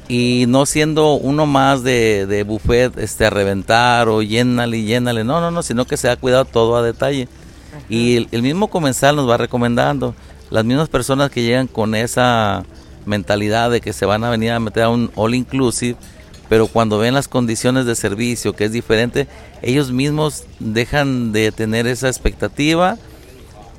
y 0.07 0.45
no 0.47 0.65
siendo 0.65 1.13
uno 1.13 1.45
más 1.45 1.83
de, 1.83 2.25
de 2.25 2.43
buffet 2.43 2.97
este, 2.97 3.25
a 3.25 3.29
reventar 3.29 4.09
o 4.09 4.21
llénale 4.21 4.77
y 4.77 4.85
llénale, 4.85 5.23
no, 5.23 5.39
no, 5.39 5.51
no, 5.51 5.63
sino 5.63 5.85
que 5.85 5.97
se 5.97 6.09
ha 6.09 6.17
cuidado 6.17 6.45
todo 6.45 6.75
a 6.75 6.83
detalle. 6.83 7.27
Y 7.89 8.27
el, 8.31 8.41
mismo 8.41 8.69
comensal 8.69 9.15
nos 9.15 9.29
va 9.29 9.37
recomendando, 9.37 10.13
las 10.49 10.65
mismas 10.65 10.89
personas 10.89 11.31
que 11.31 11.41
llegan 11.41 11.67
con 11.67 11.95
esa 11.95 12.63
mentalidad 13.05 13.71
de 13.71 13.81
que 13.81 13.93
se 13.93 14.05
van 14.05 14.23
a 14.23 14.29
venir 14.29 14.51
a 14.51 14.59
meter 14.59 14.83
a 14.83 14.89
un 14.89 15.11
all 15.15 15.33
inclusive, 15.33 15.97
pero 16.49 16.67
cuando 16.67 16.99
ven 16.99 17.13
las 17.13 17.27
condiciones 17.27 17.85
de 17.85 17.95
servicio 17.95 18.53
que 18.53 18.65
es 18.65 18.71
diferente, 18.71 19.27
ellos 19.61 19.91
mismos 19.91 20.43
dejan 20.59 21.31
de 21.31 21.51
tener 21.51 21.87
esa 21.87 22.07
expectativa 22.07 22.97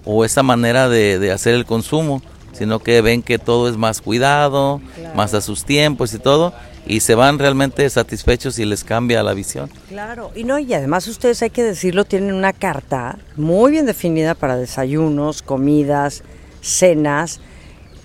o 0.04 0.24
esa 0.24 0.42
manera 0.42 0.88
de, 0.88 1.18
de 1.18 1.30
hacer 1.30 1.54
el 1.54 1.64
consumo 1.64 2.20
sino 2.54 2.78
que 2.78 3.00
ven 3.02 3.22
que 3.22 3.38
todo 3.38 3.68
es 3.68 3.76
más 3.76 4.00
cuidado, 4.00 4.80
más 5.14 5.34
a 5.34 5.40
sus 5.40 5.64
tiempos 5.64 6.14
y 6.14 6.18
todo, 6.18 6.54
y 6.86 7.00
se 7.00 7.14
van 7.14 7.38
realmente 7.38 7.88
satisfechos 7.90 8.58
y 8.58 8.64
les 8.64 8.84
cambia 8.84 9.22
la 9.22 9.34
visión. 9.34 9.70
Claro, 9.88 10.30
y 10.34 10.44
no, 10.44 10.58
y 10.58 10.72
además 10.74 11.06
ustedes 11.06 11.42
hay 11.42 11.50
que 11.50 11.62
decirlo, 11.62 12.04
tienen 12.04 12.34
una 12.34 12.52
carta 12.52 13.18
muy 13.36 13.72
bien 13.72 13.86
definida 13.86 14.34
para 14.34 14.56
desayunos, 14.56 15.42
comidas, 15.42 16.22
cenas, 16.60 17.40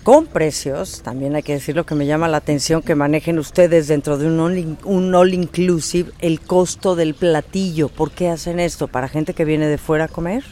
con 0.04 0.28
precios, 0.28 1.02
también 1.04 1.36
hay 1.36 1.44
que 1.44 1.54
decirlo 1.54 1.86
que 1.86 1.94
me 1.94 2.06
llama 2.06 2.28
la 2.30 2.38
atención 2.38 2.82
que 2.82 2.96
manejen 2.96 3.38
ustedes 3.38 3.88
dentro 3.88 4.18
de 4.18 4.28
un 4.28 4.40
all, 4.40 4.78
un 4.86 5.14
all 5.14 5.34
inclusive 5.34 6.12
el 6.20 6.40
costo 6.40 6.96
del 6.96 7.14
platillo. 7.14 7.90
¿Por 7.90 8.12
qué 8.12 8.30
hacen 8.30 8.60
esto? 8.60 8.88
¿Para 8.88 9.10
gente 9.10 9.34
que 9.34 9.46
viene 9.46 9.68
de 9.68 9.78
fuera 9.78 10.06
a 10.06 10.08
comer? 10.08 10.44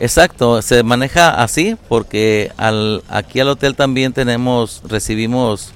Exacto, 0.00 0.62
se 0.62 0.82
maneja 0.82 1.30
así 1.42 1.76
porque 1.88 2.52
al, 2.56 3.02
aquí 3.08 3.40
al 3.40 3.48
hotel 3.48 3.74
también 3.74 4.12
tenemos, 4.12 4.82
recibimos 4.86 5.72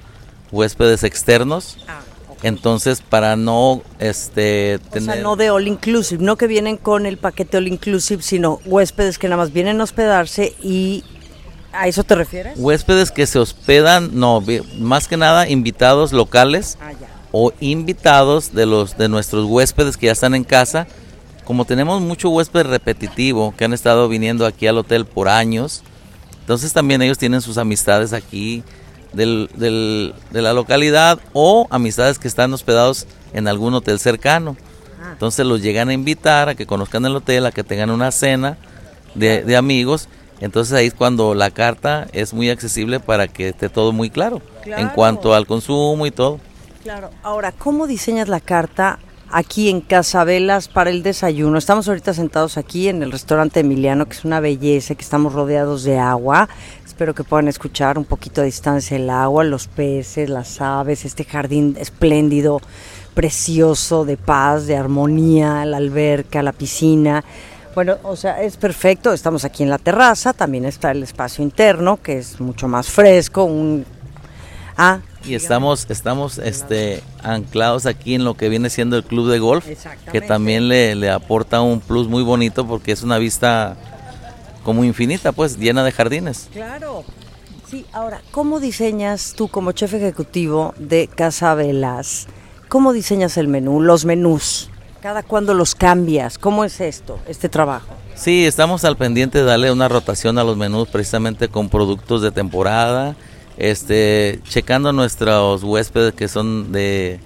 huéspedes 0.52 1.02
externos. 1.02 1.78
Ah, 1.88 2.00
Entonces, 2.44 3.00
para 3.00 3.34
no 3.34 3.82
este 3.98 4.78
tener... 4.90 5.10
O 5.10 5.12
sea, 5.12 5.22
no 5.22 5.36
de 5.36 5.50
all 5.50 5.66
inclusive, 5.66 6.22
no 6.22 6.36
que 6.36 6.46
vienen 6.46 6.76
con 6.76 7.06
el 7.06 7.18
paquete 7.18 7.56
all 7.56 7.66
inclusive, 7.66 8.22
sino 8.22 8.60
huéspedes 8.64 9.18
que 9.18 9.28
nada 9.28 9.42
más 9.42 9.52
vienen 9.52 9.80
a 9.80 9.84
hospedarse 9.84 10.54
y 10.62 11.02
¿a 11.72 11.88
eso 11.88 12.04
te 12.04 12.14
refieres? 12.14 12.54
Huéspedes 12.56 13.10
que 13.10 13.26
se 13.26 13.40
hospedan, 13.40 14.10
no, 14.12 14.42
más 14.78 15.08
que 15.08 15.16
nada 15.16 15.48
invitados 15.48 16.12
locales 16.12 16.78
ah, 16.80 16.92
o 17.32 17.52
invitados 17.58 18.52
de 18.52 18.66
los 18.66 18.96
de 18.96 19.08
nuestros 19.08 19.46
huéspedes 19.46 19.96
que 19.96 20.06
ya 20.06 20.12
están 20.12 20.34
en 20.34 20.44
casa 20.44 20.86
como 21.44 21.64
tenemos 21.64 22.00
mucho 22.00 22.30
huésped 22.30 22.66
repetitivo 22.66 23.54
que 23.56 23.64
han 23.64 23.72
estado 23.72 24.08
viniendo 24.08 24.46
aquí 24.46 24.66
al 24.66 24.78
hotel 24.78 25.06
por 25.06 25.28
años, 25.28 25.82
entonces 26.40 26.72
también 26.72 27.02
ellos 27.02 27.18
tienen 27.18 27.40
sus 27.40 27.58
amistades 27.58 28.12
aquí 28.12 28.62
del, 29.12 29.48
de 30.30 30.42
la 30.42 30.52
localidad 30.52 31.18
o 31.32 31.66
amistades 31.70 32.18
que 32.18 32.28
están 32.28 32.52
hospedados 32.52 33.06
en 33.32 33.48
algún 33.48 33.74
hotel 33.74 33.98
cercano. 33.98 34.56
Ah. 35.02 35.10
Entonces 35.12 35.46
los 35.46 35.62
llegan 35.62 35.88
a 35.88 35.92
invitar 35.92 36.48
a 36.48 36.54
que 36.54 36.66
conozcan 36.66 37.04
el 37.04 37.16
hotel, 37.16 37.46
a 37.46 37.52
que 37.52 37.64
tengan 37.64 37.90
una 37.90 38.10
cena 38.10 38.56
de, 39.14 39.56
amigos. 39.56 40.08
Entonces 40.40 40.74
ahí 40.74 40.86
es 40.86 40.94
cuando 40.94 41.34
la 41.34 41.50
carta 41.50 42.08
es 42.12 42.34
muy 42.34 42.50
accesible 42.50 42.98
para 42.98 43.28
que 43.28 43.50
esté 43.50 43.68
todo 43.68 43.92
muy 43.92 44.10
claro, 44.10 44.42
claro. 44.62 44.82
en 44.82 44.88
cuanto 44.88 45.34
al 45.34 45.46
consumo 45.46 46.06
y 46.06 46.10
todo. 46.10 46.40
Claro. 46.82 47.10
Ahora, 47.22 47.52
¿cómo 47.52 47.86
diseñas 47.86 48.28
la 48.28 48.40
carta 48.40 48.98
aquí 49.32 49.70
en 49.70 49.80
Casabelas 49.80 50.68
para 50.68 50.90
el 50.90 51.02
desayuno. 51.02 51.58
Estamos 51.58 51.88
ahorita 51.88 52.14
sentados 52.14 52.58
aquí 52.58 52.88
en 52.88 53.02
el 53.02 53.10
restaurante 53.10 53.60
Emiliano, 53.60 54.06
que 54.06 54.12
es 54.12 54.24
una 54.24 54.40
belleza, 54.40 54.94
que 54.94 55.02
estamos 55.02 55.32
rodeados 55.32 55.82
de 55.84 55.98
agua. 55.98 56.48
Espero 56.86 57.14
que 57.14 57.24
puedan 57.24 57.48
escuchar 57.48 57.98
un 57.98 58.04
poquito 58.04 58.42
a 58.42 58.44
distancia 58.44 58.96
el 58.96 59.08
agua, 59.10 59.42
los 59.44 59.66
peces, 59.66 60.28
las 60.28 60.60
aves, 60.60 61.04
este 61.04 61.24
jardín 61.24 61.76
espléndido, 61.80 62.60
precioso, 63.14 64.04
de 64.04 64.18
paz, 64.18 64.66
de 64.66 64.76
armonía, 64.76 65.64
la 65.64 65.78
alberca, 65.78 66.42
la 66.42 66.52
piscina. 66.52 67.24
Bueno, 67.74 67.96
o 68.02 68.16
sea, 68.16 68.42
es 68.42 68.58
perfecto. 68.58 69.14
Estamos 69.14 69.46
aquí 69.46 69.62
en 69.62 69.70
la 69.70 69.78
terraza, 69.78 70.34
también 70.34 70.66
está 70.66 70.90
el 70.90 71.02
espacio 71.02 71.42
interno, 71.42 71.98
que 72.02 72.18
es 72.18 72.38
mucho 72.38 72.68
más 72.68 72.88
fresco, 72.88 73.44
un 73.44 73.86
Ah, 74.76 75.00
y 75.24 75.34
estamos 75.34 75.86
estamos 75.90 76.38
este 76.38 77.02
anclados 77.22 77.86
aquí 77.86 78.14
en 78.14 78.24
lo 78.24 78.34
que 78.34 78.48
viene 78.48 78.70
siendo 78.70 78.96
el 78.96 79.04
club 79.04 79.30
de 79.30 79.38
golf, 79.38 79.66
que 80.10 80.20
también 80.20 80.68
le, 80.68 80.94
le, 80.94 81.10
aporta 81.10 81.60
un 81.60 81.80
plus 81.80 82.08
muy 82.08 82.22
bonito 82.22 82.66
porque 82.66 82.92
es 82.92 83.02
una 83.02 83.18
vista 83.18 83.76
como 84.64 84.84
infinita, 84.84 85.32
pues 85.32 85.58
llena 85.58 85.84
de 85.84 85.92
jardines. 85.92 86.48
Claro. 86.52 87.04
Sí, 87.70 87.86
ahora, 87.92 88.20
¿cómo 88.32 88.60
diseñas 88.60 89.34
tú 89.36 89.48
como 89.48 89.72
chef 89.72 89.94
ejecutivo 89.94 90.74
de 90.76 91.08
Casa 91.08 91.54
Velas? 91.54 92.26
¿Cómo 92.68 92.92
diseñas 92.92 93.36
el 93.36 93.48
menú, 93.48 93.80
los 93.80 94.04
menús? 94.04 94.70
¿Cada 95.00 95.22
cuándo 95.22 95.54
los 95.54 95.74
cambias? 95.74 96.38
¿Cómo 96.38 96.64
es 96.64 96.80
esto, 96.80 97.18
este 97.26 97.48
trabajo? 97.48 97.88
Sí, 98.14 98.44
estamos 98.44 98.84
al 98.84 98.96
pendiente 98.96 99.38
de 99.38 99.44
darle 99.44 99.72
una 99.72 99.88
rotación 99.88 100.38
a 100.38 100.44
los 100.44 100.56
menús 100.56 100.88
precisamente 100.88 101.48
con 101.48 101.68
productos 101.68 102.22
de 102.22 102.30
temporada 102.30 103.16
este, 103.56 104.40
checando 104.48 104.92
nuestros 104.92 105.62
huéspedes 105.62 106.14
que 106.14 106.28
son 106.28 106.72
de, 106.72 107.20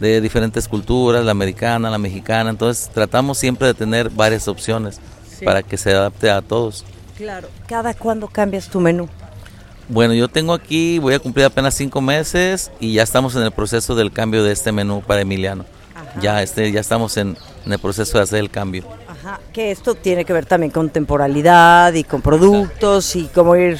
diferentes 0.00 0.66
culturas, 0.66 1.24
la 1.24 1.32
americana, 1.32 1.90
la 1.90 1.98
mexicana, 1.98 2.50
entonces 2.50 2.90
tratamos 2.92 3.38
siempre 3.38 3.68
de 3.68 3.74
tener 3.74 4.10
varias 4.10 4.48
opciones 4.48 5.00
para 5.44 5.62
que 5.62 5.76
se 5.76 5.92
adapte 5.92 6.30
a 6.30 6.42
todos. 6.42 6.84
Claro. 7.16 7.48
¿Cada 7.66 7.94
cuándo 7.94 8.28
cambias 8.28 8.68
tu 8.68 8.80
menú? 8.80 9.08
Bueno, 9.88 10.14
yo 10.14 10.28
tengo 10.28 10.54
aquí, 10.54 10.98
voy 10.98 11.14
a 11.14 11.18
cumplir 11.18 11.44
apenas 11.44 11.74
cinco 11.74 12.00
meses 12.00 12.70
y 12.78 12.94
ya 12.94 13.02
estamos 13.02 13.34
en 13.34 13.42
el 13.42 13.50
proceso 13.50 13.94
del 13.94 14.12
cambio 14.12 14.44
de 14.44 14.52
este 14.52 14.72
menú 14.72 15.02
para 15.02 15.20
Emiliano. 15.20 15.64
Ya, 16.20 16.42
este, 16.42 16.70
ya 16.72 16.80
estamos 16.80 17.16
en, 17.16 17.36
el 17.66 17.78
proceso 17.78 18.18
de 18.18 18.24
hacer 18.24 18.38
el 18.38 18.50
cambio. 18.50 18.84
Ajá, 19.08 19.40
que 19.52 19.70
esto 19.70 19.94
tiene 19.94 20.24
que 20.24 20.32
ver 20.32 20.46
también 20.46 20.72
con 20.72 20.90
temporalidad 20.90 21.92
y 21.94 22.04
con 22.04 22.22
productos 22.22 23.14
y 23.16 23.26
cómo 23.26 23.54
ir, 23.56 23.78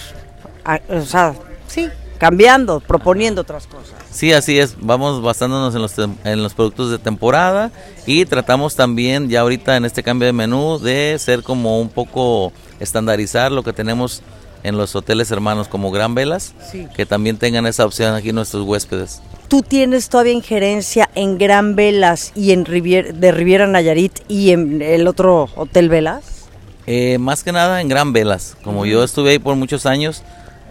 o 0.89 1.01
sea, 1.03 1.35
sí, 1.71 1.89
cambiando, 2.19 2.81
proponiendo 2.81 3.43
otras 3.43 3.67
cosas. 3.67 3.95
Sí, 4.11 4.33
así 4.33 4.59
es, 4.59 4.77
vamos 4.81 5.23
basándonos 5.23 5.75
en 5.75 5.83
los, 5.83 5.99
en 5.99 6.43
los 6.43 6.55
productos 6.55 6.91
de 6.91 6.99
temporada 6.99 7.71
y 8.07 8.25
tratamos 8.27 8.77
también 8.77 9.29
ya 9.29 9.41
ahorita 9.41 9.77
en 9.77 9.85
este 9.85 10.03
cambio 10.03 10.27
de 10.27 10.33
menú 10.33 10.79
de 10.79 11.17
ser 11.19 11.43
como 11.43 11.81
un 11.81 11.89
poco 11.89 12.53
estandarizar 12.81 13.53
lo 13.53 13.63
que 13.63 13.73
tenemos 13.73 14.23
en 14.63 14.77
los 14.77 14.95
hoteles 14.95 15.31
hermanos 15.31 15.69
como 15.69 15.91
Gran 15.91 16.15
Velas, 16.15 16.55
que 16.95 17.07
también 17.07 17.39
tengan 17.39 17.67
esa 17.67 17.87
opción 17.87 18.15
aquí 18.15 18.33
nuestros 18.33 18.67
huéspedes. 18.67 19.23
¿Tú 19.49 19.63
tienes 19.63 20.09
todavía 20.09 20.33
injerencia 20.33 21.09
en 21.15 21.39
Gran 21.39 21.77
Velas 21.77 22.33
y 22.35 22.53
en 22.53 22.65
Rivier, 22.65 23.15
de 23.15 23.33
Riviera 23.33 23.67
Nayarit 23.67 24.21
y 24.29 24.51
en 24.51 24.83
el 24.83 25.09
otro 25.09 25.49
Hotel 25.57 25.89
Velas? 25.89 26.47
Eh, 26.87 27.19
más 27.19 27.43
que 27.43 27.53
nada 27.53 27.81
en 27.81 27.89
Gran 27.89 28.13
Velas. 28.13 28.57
Como 28.63 28.87
yo 28.87 29.03
estuve 29.03 29.31
ahí 29.31 29.39
por 29.39 29.57
muchos 29.57 29.87
años, 29.87 30.23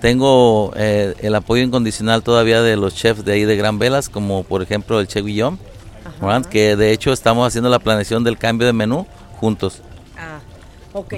Tengo 0.02 0.72
eh, 0.76 1.14
el 1.20 1.36
apoyo 1.36 1.64
incondicional 1.64 2.24
todavía 2.24 2.62
de 2.62 2.78
los 2.78 2.96
chefs 2.96 3.26
de 3.26 3.34
ahí 3.34 3.46
de 3.46 3.56
Gran 3.58 3.80
Velas, 3.80 4.10
como 4.10 4.44
por 4.44 4.62
ejemplo 4.62 5.00
el 5.00 5.08
Che 5.08 5.22
Guillón, 5.22 5.60
¿verdad? 6.22 6.46
que 6.46 6.76
de 6.76 6.92
hecho 6.92 7.12
estamos 7.12 7.46
haciendo 7.46 7.70
la 7.70 7.80
planeación 7.80 8.24
del 8.24 8.38
cambio 8.38 8.66
de 8.66 8.74
menú 8.74 9.06
juntos. 9.40 9.82
Ah, 10.18 10.40
ok. 10.94 11.16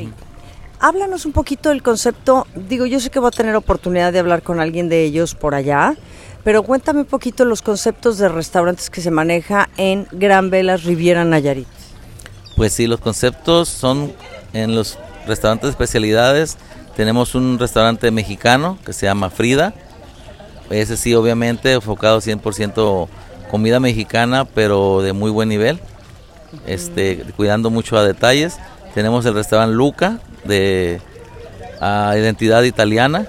Háblanos 0.79 1.25
un 1.25 1.31
poquito 1.31 1.69
del 1.69 1.83
concepto. 1.83 2.47
Digo, 2.55 2.87
yo 2.87 2.99
sé 2.99 3.11
que 3.11 3.19
voy 3.19 3.27
a 3.27 3.31
tener 3.31 3.55
oportunidad 3.55 4.11
de 4.11 4.17
hablar 4.17 4.41
con 4.41 4.59
alguien 4.59 4.89
de 4.89 5.03
ellos 5.03 5.35
por 5.35 5.53
allá, 5.53 5.95
pero 6.43 6.63
cuéntame 6.63 7.01
un 7.01 7.05
poquito 7.05 7.45
los 7.45 7.61
conceptos 7.61 8.17
de 8.17 8.29
restaurantes 8.29 8.89
que 8.89 9.01
se 9.01 9.11
maneja 9.11 9.69
en 9.77 10.07
Gran 10.11 10.49
Velas 10.49 10.83
Riviera 10.83 11.23
Nayarit. 11.23 11.67
Pues 12.55 12.73
sí, 12.73 12.87
los 12.87 12.99
conceptos 12.99 13.69
son 13.69 14.11
en 14.53 14.73
los 14.73 14.97
restaurantes 15.27 15.67
de 15.67 15.71
especialidades. 15.71 16.57
Tenemos 16.95 17.35
un 17.35 17.57
restaurante 17.57 18.11
mexicano 18.11 18.77
que 18.85 18.93
se 18.93 19.05
llama 19.05 19.29
Frida. 19.29 19.73
Ese 20.69 20.97
sí, 20.97 21.13
obviamente, 21.15 21.73
enfocado 21.73 22.19
100% 22.19 23.07
comida 23.49 23.79
mexicana, 23.79 24.45
pero 24.45 25.01
de 25.01 25.13
muy 25.13 25.31
buen 25.31 25.49
nivel. 25.49 25.79
Este, 26.65 27.23
cuidando 27.35 27.69
mucho 27.69 27.97
a 27.97 28.03
detalles. 28.03 28.57
Tenemos 28.93 29.25
el 29.25 29.33
restaurante 29.33 29.75
Luca 29.75 30.19
de 30.43 31.01
identidad 31.79 32.63
italiana. 32.63 33.27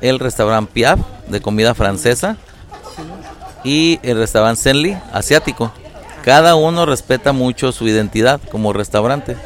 El 0.00 0.18
restaurante 0.18 0.70
Piaf 0.72 1.00
de 1.28 1.40
comida 1.40 1.74
francesa. 1.74 2.36
Y 3.64 4.00
el 4.02 4.18
restaurante 4.18 4.60
Senli 4.60 4.96
asiático. 5.12 5.72
Cada 6.24 6.54
uno 6.54 6.86
respeta 6.86 7.32
mucho 7.32 7.72
su 7.72 7.86
identidad 7.88 8.40
como 8.50 8.72
restaurante. 8.72 9.36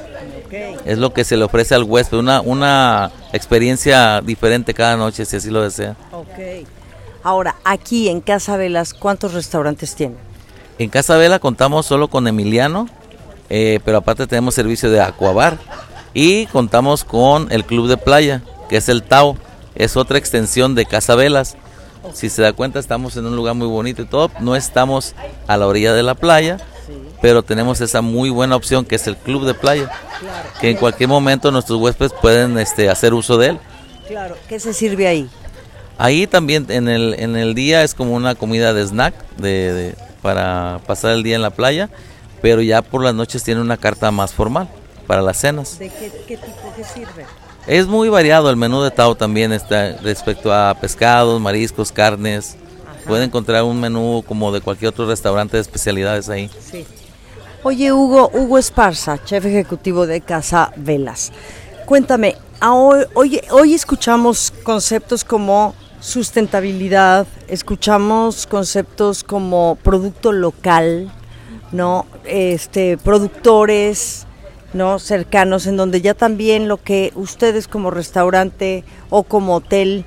Es 0.86 0.98
lo 0.98 1.12
que 1.12 1.24
se 1.24 1.36
le 1.36 1.44
ofrece 1.44 1.74
al 1.74 1.82
huésped, 1.82 2.16
una, 2.16 2.40
una 2.40 3.10
experiencia 3.32 4.20
diferente 4.20 4.72
cada 4.72 4.96
noche, 4.96 5.24
si 5.24 5.36
así 5.36 5.50
lo 5.50 5.62
desea. 5.62 5.96
Ahora, 7.24 7.56
aquí 7.64 8.08
en 8.08 8.20
Casa 8.20 8.56
Velas, 8.56 8.94
¿cuántos 8.94 9.34
restaurantes 9.34 9.96
tienen? 9.96 10.16
En 10.78 10.88
Casa 10.88 11.16
Vela 11.16 11.40
contamos 11.40 11.86
solo 11.86 12.08
con 12.08 12.28
Emiliano, 12.28 12.88
eh, 13.50 13.80
pero 13.84 13.98
aparte 13.98 14.28
tenemos 14.28 14.54
servicio 14.54 14.90
de 14.90 15.00
Aquabar 15.00 15.58
y 16.14 16.46
contamos 16.46 17.02
con 17.02 17.50
el 17.50 17.64
Club 17.64 17.88
de 17.88 17.96
Playa, 17.96 18.42
que 18.68 18.76
es 18.76 18.88
el 18.88 19.02
Tao, 19.02 19.36
es 19.74 19.96
otra 19.96 20.18
extensión 20.18 20.76
de 20.76 20.86
Casa 20.86 21.16
Velas. 21.16 21.56
Si 22.12 22.28
se 22.28 22.42
da 22.42 22.52
cuenta, 22.52 22.78
estamos 22.78 23.16
en 23.16 23.26
un 23.26 23.34
lugar 23.34 23.54
muy 23.56 23.66
bonito 23.66 24.02
y 24.02 24.06
todo. 24.06 24.30
No 24.38 24.54
estamos 24.54 25.14
a 25.48 25.56
la 25.56 25.66
orilla 25.66 25.92
de 25.92 26.04
la 26.04 26.14
playa, 26.14 26.58
pero 27.22 27.42
tenemos 27.42 27.80
esa 27.80 28.02
muy 28.02 28.30
buena 28.30 28.56
opción 28.56 28.84
que 28.84 28.96
es 28.96 29.06
el 29.06 29.16
Club 29.16 29.44
de 29.46 29.54
Playa, 29.54 29.90
que 30.60 30.70
en 30.70 30.76
cualquier 30.76 31.08
momento 31.08 31.50
nuestros 31.50 31.78
huéspedes 31.80 32.12
pueden 32.12 32.58
este, 32.58 32.88
hacer 32.90 33.14
uso 33.14 33.38
de 33.38 33.48
él. 33.50 33.58
Claro. 34.08 34.36
¿Qué 34.48 34.60
se 34.60 34.72
sirve 34.72 35.06
ahí? 35.08 35.28
Ahí 35.98 36.26
también 36.26 36.66
en 36.68 36.88
el, 36.88 37.14
en 37.18 37.36
el 37.36 37.54
día 37.54 37.82
es 37.82 37.94
como 37.94 38.14
una 38.14 38.34
comida 38.34 38.74
de 38.74 38.82
snack 38.86 39.14
de, 39.36 39.72
de- 39.72 39.94
para 40.22 40.80
pasar 40.86 41.12
el 41.12 41.22
día 41.22 41.36
en 41.36 41.42
la 41.42 41.50
playa, 41.50 41.88
pero 42.42 42.60
ya 42.60 42.82
por 42.82 43.02
las 43.02 43.14
noches 43.14 43.42
tiene 43.42 43.60
una 43.60 43.76
carta 43.76 44.10
más 44.10 44.32
formal 44.32 44.68
para 45.06 45.22
las 45.22 45.38
cenas. 45.38 45.78
¿De 45.78 45.88
qué, 45.88 46.12
qué 46.28 46.36
tipo 46.36 46.72
que 46.76 46.84
sirve? 46.84 47.24
Es 47.66 47.86
muy 47.86 48.08
variado 48.08 48.50
el 48.50 48.56
menú 48.56 48.82
de 48.82 48.90
Tao 48.90 49.14
también 49.16 49.52
está 49.52 49.96
respecto 50.02 50.52
a 50.52 50.74
pescados, 50.80 51.40
mariscos, 51.40 51.90
carnes. 51.90 52.56
Puede 53.06 53.24
encontrar 53.24 53.62
un 53.64 53.80
menú 53.80 54.22
como 54.26 54.52
de 54.52 54.60
cualquier 54.60 54.90
otro 54.90 55.06
restaurante 55.06 55.56
de 55.56 55.62
especialidades 55.62 56.28
ahí. 56.28 56.50
Sí. 56.60 56.84
Oye, 57.68 57.92
Hugo, 57.92 58.30
Hugo 58.32 58.58
Esparza, 58.58 59.18
chef 59.24 59.44
ejecutivo 59.44 60.06
de 60.06 60.20
Casa 60.20 60.72
Velas. 60.76 61.32
Cuéntame, 61.84 62.36
hoy, 62.62 63.00
hoy, 63.14 63.40
hoy 63.50 63.74
escuchamos 63.74 64.52
conceptos 64.62 65.24
como 65.24 65.74
sustentabilidad, 65.98 67.26
escuchamos 67.48 68.46
conceptos 68.46 69.24
como 69.24 69.78
producto 69.82 70.30
local, 70.30 71.10
¿no? 71.72 72.06
Este, 72.24 72.98
productores, 72.98 74.28
¿no? 74.72 75.00
cercanos, 75.00 75.66
en 75.66 75.76
donde 75.76 76.00
ya 76.00 76.14
también 76.14 76.68
lo 76.68 76.76
que 76.76 77.10
ustedes 77.16 77.66
como 77.66 77.90
restaurante 77.90 78.84
o 79.10 79.24
como 79.24 79.56
hotel 79.56 80.04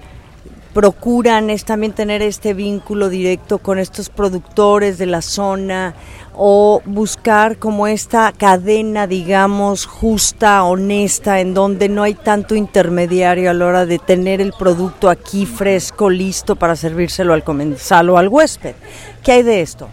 procuran 0.74 1.50
es 1.50 1.66
también 1.66 1.94
tener 1.94 2.22
este 2.22 2.54
vínculo 2.54 3.10
directo 3.10 3.58
con 3.58 3.80
estos 3.80 4.10
productores 4.10 4.98
de 4.98 5.06
la 5.06 5.22
zona 5.22 5.96
o 6.36 6.82
buscar 6.86 7.58
como 7.58 7.88
esta 7.88 8.32
cadena, 8.32 9.08
digamos, 9.08 9.86
justa, 9.86 10.64
honesta, 10.64 11.42
en 11.42 11.53
donde 11.53 11.90
no 11.90 12.03
hay 12.03 12.14
tanto 12.14 12.55
intermediario 12.55 13.50
a 13.50 13.53
la 13.53 13.66
hora 13.66 13.86
de 13.86 14.00
tener 14.00 14.40
el 14.40 14.53
producto 14.53 15.10
aquí 15.10 15.46
fresco, 15.46 16.10
listo 16.10 16.55
para 16.55 16.77
servírselo 16.77 17.34
al 17.34 17.44
comensal 17.44 18.10
o 18.10 18.18
al 18.18 18.29
huésped. 18.29 18.75
¿Qué 19.24 19.34
hay 19.34 19.44
de 19.44 19.62
esto? 19.62 19.90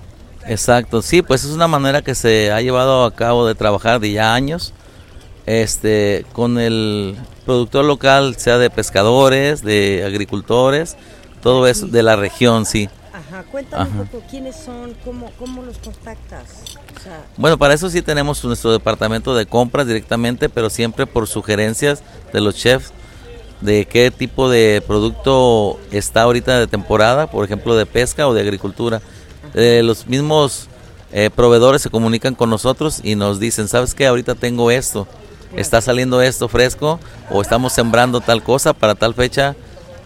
Exacto, 0.47 1.03
sí, 1.03 1.23
pues 1.23 1.43
es 1.43 1.51
una 1.51 1.67
manera 1.67 2.03
que 2.03 2.15
se 2.15 2.53
ha 2.53 2.61
llevado 2.61 3.05
a 3.05 3.12
cabo 3.12 3.47
de 3.47 3.57
trabajar 3.57 3.99
de 3.99 4.12
ya 4.12 4.33
años, 4.33 4.73
este, 5.47 6.27
con 6.33 6.59
el 6.59 7.17
productor 7.45 7.85
local, 7.85 8.37
sea 8.37 8.59
de 8.59 8.69
pescadores, 8.71 9.63
de 9.63 10.05
agricultores, 10.05 10.97
todo 11.43 11.67
eso 11.67 11.87
de 11.87 12.03
la 12.03 12.17
región, 12.17 12.67
sí. 12.67 12.89
Ajá, 13.13 13.45
cuéntame 13.45 13.85
Ajá. 13.85 14.01
un 14.01 14.07
poco 14.09 14.25
quiénes 14.29 14.57
son, 14.57 14.95
cómo, 15.05 15.31
cómo 15.39 15.63
los 15.63 15.79
contactas. 15.79 16.45
O 16.97 17.01
sea, 17.03 17.25
Bueno, 17.37 17.57
para 17.57 17.75
eso 17.75 17.89
sí 17.89 18.03
tenemos 18.03 18.45
nuestro 18.45 18.73
departamento 18.73 19.35
de 19.35 19.47
compras 19.47 19.87
directamente, 19.87 20.49
pero 20.49 20.69
siempre 20.69 21.07
por 21.07 21.27
sugerencias 21.27 22.03
de 22.33 22.41
los 22.41 22.57
chefs 22.57 22.93
de 23.61 23.87
qué 23.87 24.11
tipo 24.11 24.51
de 24.51 24.83
producto 24.87 25.79
está 25.91 26.23
ahorita 26.23 26.59
de 26.59 26.67
temporada, 26.67 27.27
por 27.31 27.45
ejemplo, 27.45 27.75
de 27.75 27.87
pesca 27.87 28.29
o 28.29 28.35
de 28.35 28.43
agricultura. 28.43 29.01
Eh, 29.55 29.81
los 29.83 30.07
mismos 30.07 30.69
eh, 31.13 31.31
proveedores 31.35 31.81
se 31.81 31.89
comunican 31.89 32.35
con 32.35 32.51
nosotros 32.51 33.01
y 33.03 33.15
nos 33.15 33.41
dicen, 33.41 33.69
¿sabes 33.69 33.95
qué? 33.95 34.07
Ahorita 34.07 34.35
tengo 34.35 34.71
esto, 34.71 35.07
está 35.57 35.81
saliendo 35.81 36.21
esto 36.23 36.49
fresco 36.49 37.01
o 37.31 37.42
estamos 37.42 37.73
sembrando 37.73 38.21
tal 38.21 38.42
cosa 38.42 38.73
para 38.73 38.95
tal 38.95 39.14
fecha, 39.14 39.57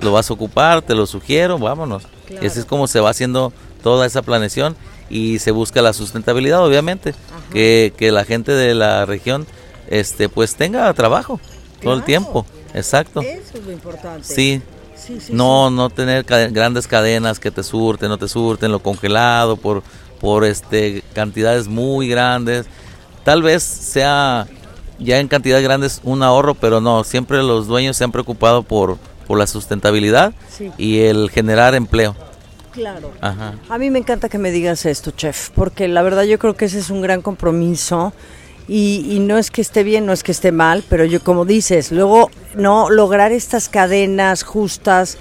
lo 0.01 0.13
vas 0.13 0.31
a 0.31 0.35
ocupar, 0.35 0.83
te 0.83 0.95
lo 0.95 1.07
sugiero, 1.07 1.59
vámonos. 1.59 2.05
Y 2.41 2.47
así 2.47 2.61
es 2.61 2.65
como 2.65 2.87
se 2.87 3.01
va 3.01 3.11
haciendo 3.11 3.53
toda 3.83 4.07
esa 4.07 4.23
planeación 4.23 4.77
y 5.09 5.39
se 5.41 5.51
busca 5.51 5.83
la 5.83 5.93
sustentabilidad, 5.93 6.65
obviamente, 6.65 7.15
que, 7.53 7.93
que 7.97 8.13
la 8.13 8.25
gente 8.25 8.53
de 8.53 8.75
la 8.75 9.05
región 9.07 9.47
este 9.89 10.29
pues 10.29 10.55
tenga 10.55 10.93
trabajo 10.95 11.41
todo 11.83 11.95
el 11.95 12.03
Claro. 12.03 12.07
tiempo. 12.07 12.47
Exacto. 12.75 13.21
eso 13.23 13.59
es 13.59 13.65
lo 13.65 13.73
importante. 13.73 14.25
Sí, 14.25 14.63
Sí, 14.97 15.19
sí, 15.19 15.33
no 15.33 15.71
no 15.71 15.89
tener 15.89 16.25
grandes 16.25 16.87
cadenas 16.87 17.41
que 17.41 17.51
te 17.51 17.63
surten, 17.63 18.11
no 18.11 18.19
te 18.19 18.29
surten 18.29 18.71
lo 18.71 18.81
congelado 18.81 19.57
por 19.57 19.83
por 20.21 20.45
este 20.45 21.03
cantidades 21.15 21.67
muy 21.69 22.07
grandes. 22.09 22.67
Tal 23.25 23.43
vez 23.43 23.63
sea 23.63 24.47
ya 25.01 25.19
en 25.19 25.29
cantidades 25.29 25.65
grandes 25.65 26.01
un 26.05 26.23
ahorro, 26.23 26.55
pero 26.55 26.81
no, 26.81 27.03
siempre 27.05 27.43
los 27.43 27.67
dueños 27.67 27.97
se 27.97 28.05
han 28.05 28.13
preocupado 28.13 28.63
por 28.63 28.99
por 29.27 29.39
la 29.39 29.47
sustentabilidad 29.47 30.33
Sí. 30.49 30.73
y 30.77 31.01
el 31.03 31.31
generar 31.31 31.77
empleo. 31.77 32.17
Claro. 32.73 33.13
Ajá. 33.21 33.55
A 33.69 33.79
mí 33.79 33.89
me 33.89 34.01
encanta 34.01 34.29
que 34.29 34.39
me 34.39 34.51
digas 34.51 34.87
esto, 34.87 35.13
chef, 35.13 35.51
porque 35.51 35.87
la 35.87 36.03
verdad 36.03 36.25
yo 36.25 36.39
creo 36.41 36.57
que 36.57 36.65
ese 36.65 36.81
es 36.81 36.91
un 36.91 37.01
gran 37.01 37.23
compromiso 37.23 38.13
y, 38.67 39.07
y 39.09 39.21
no 39.21 39.39
es 39.39 39.51
que 39.53 39.61
esté 39.61 39.85
bien, 39.85 40.05
no 40.05 40.13
es 40.13 40.23
que 40.25 40.33
esté 40.33 40.51
mal, 40.51 40.83
pero 40.89 41.05
yo 41.05 41.23
como 41.23 41.45
dices, 41.45 41.93
luego 41.93 42.29
no 42.57 42.91
lograr 42.91 43.31
estas 43.31 43.69
cadenas 43.69 44.43
justas 44.43 45.17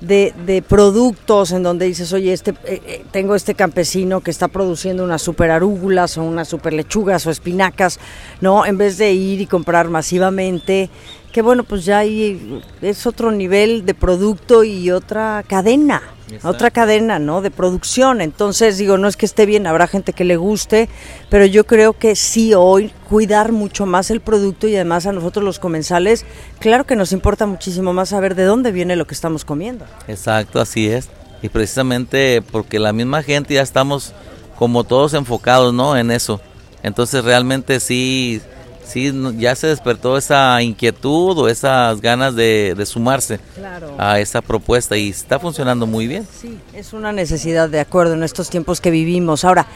de, 0.00 0.32
de 0.46 0.62
productos 0.62 1.52
en 1.52 1.62
donde 1.62 1.86
dices, 1.86 2.12
oye, 2.12 2.32
este, 2.32 2.50
eh, 2.64 2.80
eh, 2.86 3.04
tengo 3.10 3.34
este 3.34 3.54
campesino 3.54 4.20
que 4.20 4.30
está 4.30 4.48
produciendo 4.48 5.04
unas 5.04 5.22
super 5.22 5.50
arúgulas 5.50 6.18
o 6.18 6.22
unas 6.22 6.48
super 6.48 6.72
lechugas 6.72 7.26
o 7.26 7.30
espinacas, 7.30 7.98
¿no? 8.40 8.64
En 8.64 8.78
vez 8.78 8.98
de 8.98 9.12
ir 9.12 9.40
y 9.40 9.46
comprar 9.46 9.88
masivamente, 9.88 10.90
que 11.38 11.42
bueno, 11.42 11.62
pues 11.62 11.84
ya 11.84 11.98
ahí 11.98 12.60
es 12.82 13.06
otro 13.06 13.30
nivel 13.30 13.86
de 13.86 13.94
producto 13.94 14.64
y 14.64 14.90
otra 14.90 15.44
cadena, 15.46 16.02
Exacto. 16.26 16.48
otra 16.48 16.72
cadena, 16.72 17.20
¿no? 17.20 17.42
De 17.42 17.52
producción. 17.52 18.20
Entonces, 18.20 18.76
digo, 18.76 18.98
no 18.98 19.06
es 19.06 19.16
que 19.16 19.24
esté 19.24 19.46
bien, 19.46 19.68
habrá 19.68 19.86
gente 19.86 20.12
que 20.12 20.24
le 20.24 20.36
guste, 20.36 20.88
pero 21.30 21.46
yo 21.46 21.64
creo 21.64 21.92
que 21.92 22.16
sí 22.16 22.54
hoy 22.54 22.90
cuidar 23.08 23.52
mucho 23.52 23.86
más 23.86 24.10
el 24.10 24.20
producto 24.20 24.66
y 24.66 24.74
además 24.74 25.06
a 25.06 25.12
nosotros 25.12 25.44
los 25.44 25.60
comensales, 25.60 26.26
claro 26.58 26.86
que 26.86 26.96
nos 26.96 27.12
importa 27.12 27.46
muchísimo 27.46 27.92
más 27.92 28.08
saber 28.08 28.34
de 28.34 28.42
dónde 28.42 28.72
viene 28.72 28.96
lo 28.96 29.06
que 29.06 29.14
estamos 29.14 29.44
comiendo. 29.44 29.84
Exacto, 30.08 30.60
así 30.60 30.88
es. 30.88 31.08
Y 31.40 31.50
precisamente 31.50 32.42
porque 32.50 32.80
la 32.80 32.92
misma 32.92 33.22
gente 33.22 33.54
ya 33.54 33.62
estamos 33.62 34.12
como 34.58 34.82
todos 34.82 35.14
enfocados, 35.14 35.72
¿no? 35.72 35.96
En 35.96 36.10
eso. 36.10 36.40
Entonces 36.82 37.22
realmente 37.22 37.78
sí, 37.78 38.40
sí, 38.88 39.12
ya 39.36 39.54
se 39.54 39.66
despertó 39.68 40.16
esa 40.18 40.60
inquietud 40.62 41.38
o 41.38 41.48
esas 41.48 42.00
ganas 42.00 42.34
de, 42.34 42.74
de 42.76 42.86
sumarse 42.86 43.38
Claro. 43.54 43.94
a 43.98 44.18
esa 44.18 44.40
propuesta 44.42 44.96
y 44.96 45.10
está 45.10 45.38
funcionando 45.38 45.86
muy 45.86 46.06
bien. 46.06 46.26
Sí, 46.40 46.58
es 46.72 46.92
una 46.92 47.12
necesidad 47.12 47.68
de 47.68 47.80
acuerdo 47.80 48.14
en 48.14 48.22
estos 48.22 48.50
tiempos 48.50 48.80
que 48.80 48.90
vivimos. 48.90 49.44
Ahora, 49.44 49.66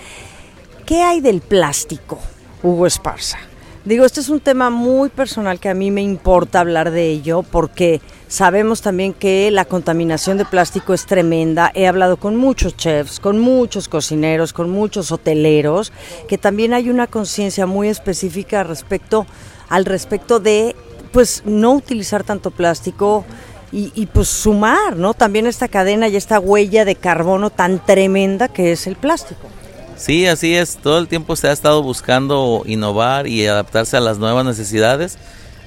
¿qué 0.86 1.02
hay 1.02 1.20
del 1.20 1.40
plástico, 1.40 2.18
Hugo 2.62 2.86
Esparza? 2.86 3.38
Digo, 3.84 4.04
este 4.04 4.20
es 4.20 4.28
un 4.28 4.40
tema 4.40 4.70
muy 4.70 5.08
personal 5.08 5.58
que 5.58 5.68
a 5.68 5.74
mí 5.74 5.90
me 5.90 6.02
importa 6.02 6.60
hablar 6.60 6.90
de 6.92 7.10
ello 7.10 7.42
porque 7.42 8.00
sabemos 8.32 8.80
también 8.80 9.12
que 9.12 9.50
la 9.50 9.66
contaminación 9.66 10.38
de 10.38 10.46
plástico 10.46 10.94
es 10.94 11.04
tremenda. 11.04 11.70
He 11.74 11.86
hablado 11.86 12.16
con 12.16 12.36
muchos 12.36 12.74
chefs, 12.78 13.20
con 13.20 13.38
muchos 13.38 13.88
cocineros, 13.88 14.54
con 14.54 14.70
muchos 14.70 15.12
hoteleros, 15.12 15.92
que 16.28 16.38
también 16.38 16.72
hay 16.72 16.88
una 16.88 17.06
conciencia 17.06 17.66
muy 17.66 17.88
específica 17.88 18.64
respecto 18.64 19.26
al 19.68 19.84
respecto 19.84 20.40
de 20.40 20.74
pues 21.12 21.42
no 21.44 21.74
utilizar 21.74 22.24
tanto 22.24 22.50
plástico 22.50 23.26
y, 23.70 23.92
y, 23.94 24.06
pues 24.06 24.28
sumar, 24.28 24.96
¿no? 24.96 25.12
También 25.12 25.46
esta 25.46 25.68
cadena 25.68 26.08
y 26.08 26.16
esta 26.16 26.40
huella 26.40 26.86
de 26.86 26.94
carbono 26.94 27.50
tan 27.50 27.84
tremenda 27.84 28.48
que 28.48 28.72
es 28.72 28.86
el 28.86 28.96
plástico. 28.96 29.48
Sí, 29.96 30.26
así 30.26 30.54
es. 30.54 30.78
Todo 30.78 30.98
el 30.98 31.08
tiempo 31.08 31.36
se 31.36 31.48
ha 31.48 31.52
estado 31.52 31.82
buscando 31.82 32.62
innovar 32.66 33.26
y 33.26 33.46
adaptarse 33.46 33.96
a 33.98 34.00
las 34.00 34.18
nuevas 34.18 34.44
necesidades, 34.46 35.18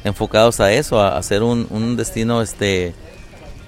enfocados 0.06 0.62
a 0.62 0.72
eso, 0.72 1.02
a 1.02 1.18
hacer 1.18 1.44
un, 1.44 1.68
un 1.70 1.98
destino, 1.98 2.41
este, 2.41 2.94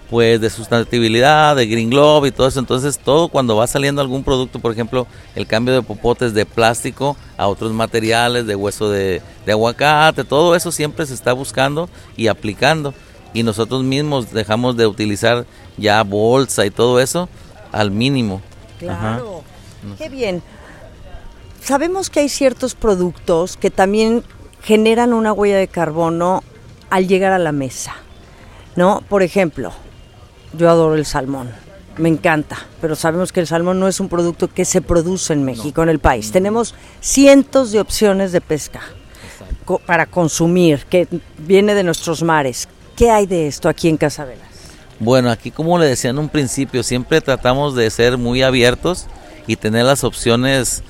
pues, 0.09 0.39
de 0.39 0.49
sustentabilidad, 0.49 1.55
de 1.55 1.67
Green 1.67 1.89
Globe 1.89 2.29
y 2.29 2.31
todo 2.31 2.47
eso. 2.47 2.59
Entonces, 2.59 2.97
todo 2.97 3.27
cuando 3.27 3.57
va 3.57 3.67
saliendo 3.67 4.01
algún 4.01 4.23
producto, 4.23 4.59
por 4.59 4.71
ejemplo, 4.71 5.07
el 5.35 5.47
cambio 5.47 5.73
de 5.73 5.81
popotes 5.81 6.33
de 6.33 6.45
plástico 6.45 7.17
a 7.37 7.47
otros 7.47 7.73
materiales, 7.73 8.47
de 8.47 8.55
hueso 8.55 8.89
de, 8.89 9.21
de 9.45 9.51
aguacate, 9.51 10.23
todo 10.23 10.55
eso 10.55 10.71
siempre 10.71 11.05
se 11.05 11.13
está 11.13 11.33
buscando 11.33 11.89
y 12.15 12.27
aplicando. 12.27 12.93
Y 13.33 13.43
nosotros 13.43 13.83
mismos 13.83 14.31
dejamos 14.31 14.77
de 14.77 14.87
utilizar 14.87 15.45
ya 15.75 16.01
bolsa 16.03 16.65
y 16.65 16.71
todo 16.71 16.99
eso 16.99 17.27
al 17.71 17.91
mínimo. 17.91 18.41
Claro. 18.79 19.43
Qué 19.97 20.09
bien. 20.09 20.41
Sabemos 21.61 22.09
que 22.09 22.21
hay 22.21 22.29
ciertos 22.29 22.75
productos 22.75 23.57
que 23.57 23.69
también 23.69 24.23
generan 24.67 25.13
una 25.13 25.31
huella 25.31 25.55
de 25.55 25.69
carbono 25.69 26.43
al 26.89 27.07
llegar 27.07 27.31
a 27.31 27.39
la 27.39 27.53
mesa, 27.53 27.95
¿no? 28.75 29.01
Por 29.07 29.23
ejemplo, 29.23 29.71
yo 30.51 30.69
adoro 30.69 30.95
el 30.95 31.05
salmón, 31.05 31.49
me 31.95 32.09
encanta, 32.09 32.57
pero 32.81 32.97
sabemos 32.97 33.31
que 33.31 33.39
el 33.39 33.47
salmón 33.47 33.79
no 33.79 33.87
es 33.87 34.01
un 34.01 34.09
producto 34.09 34.49
que 34.49 34.65
se 34.65 34.81
produce 34.81 35.31
en 35.31 35.45
México, 35.45 35.83
en 35.83 35.87
el 35.87 35.99
país. 35.99 36.33
Tenemos 36.33 36.75
cientos 36.99 37.71
de 37.71 37.79
opciones 37.79 38.33
de 38.33 38.41
pesca 38.41 38.81
co 39.63 39.79
para 39.79 40.05
consumir, 40.05 40.83
que 40.89 41.07
viene 41.37 41.73
de 41.73 41.83
nuestros 41.83 42.21
mares. 42.21 42.67
¿Qué 42.97 43.09
hay 43.09 43.25
de 43.25 43.47
esto 43.47 43.69
aquí 43.69 43.87
en 43.87 43.95
Casabela? 43.95 44.43
Bueno, 44.99 45.31
aquí 45.31 45.49
como 45.49 45.79
le 45.79 45.85
decía 45.85 46.09
en 46.09 46.19
un 46.19 46.27
principio, 46.27 46.83
siempre 46.83 47.21
tratamos 47.21 47.73
de 47.73 47.89
ser 47.89 48.17
muy 48.17 48.43
abiertos 48.43 49.07
y 49.47 49.55
tener 49.55 49.85
las 49.85 50.03
opciones 50.03 50.83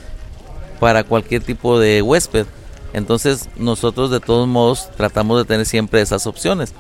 para 0.80 1.04
cualquier 1.04 1.44
tipo 1.44 1.80
de 1.80 2.02
huésped. 2.02 2.48
Entonces 2.94 3.50
nosotros 3.58 4.12
de 4.12 4.20
todos 4.20 4.48
modos 4.48 4.90
tratamos 4.96 5.40
de 5.40 5.46
tener 5.46 5.66
siempre 5.66 6.02
esas 6.02 6.28
opciones. 6.28 6.74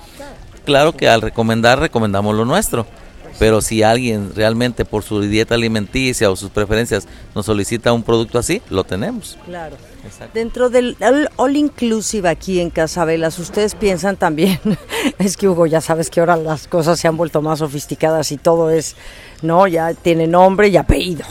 Claro 0.65 0.91
que 0.91 1.07
al 1.07 1.21
recomendar 1.21 1.79
recomendamos 1.79 2.35
lo 2.35 2.43
nuestro, 2.43 2.85
pero 3.39 3.61
si 3.61 3.83
alguien 3.83 4.31
realmente 4.35 4.83
por 4.83 5.03
su 5.03 5.21
dieta 5.21 5.55
alimenticia 5.55 6.29
o 6.29 6.35
sus 6.35 6.49
preferencias 6.49 7.07
nos 7.35 7.45
solicita 7.45 7.93
un 7.93 8.03
producto 8.03 8.39
así, 8.39 8.61
lo 8.69 8.83
tenemos. 8.83 9.37
Claro. 9.45 9.77
Exacto. 10.05 10.31
Dentro 10.33 10.69
del 10.69 10.95
all 11.35 11.55
inclusive 11.55 12.29
aquí 12.29 12.59
en 12.59 12.69
Casabelas, 12.69 13.39
ustedes 13.39 13.75
piensan 13.75 14.15
también, 14.15 14.59
es 15.19 15.37
que 15.37 15.47
Hugo, 15.47 15.65
ya 15.65 15.81
sabes 15.81 16.09
que 16.09 16.19
ahora 16.19 16.35
las 16.37 16.67
cosas 16.67 16.99
se 16.99 17.07
han 17.07 17.17
vuelto 17.17 17.41
más 17.41 17.59
sofisticadas 17.59 18.31
y 18.31 18.37
todo 18.37 18.69
es, 18.69 18.95
no, 19.41 19.67
ya 19.67 19.93
tiene 19.93 20.27
nombre 20.27 20.69
y 20.69 20.77
apellido. 20.77 21.25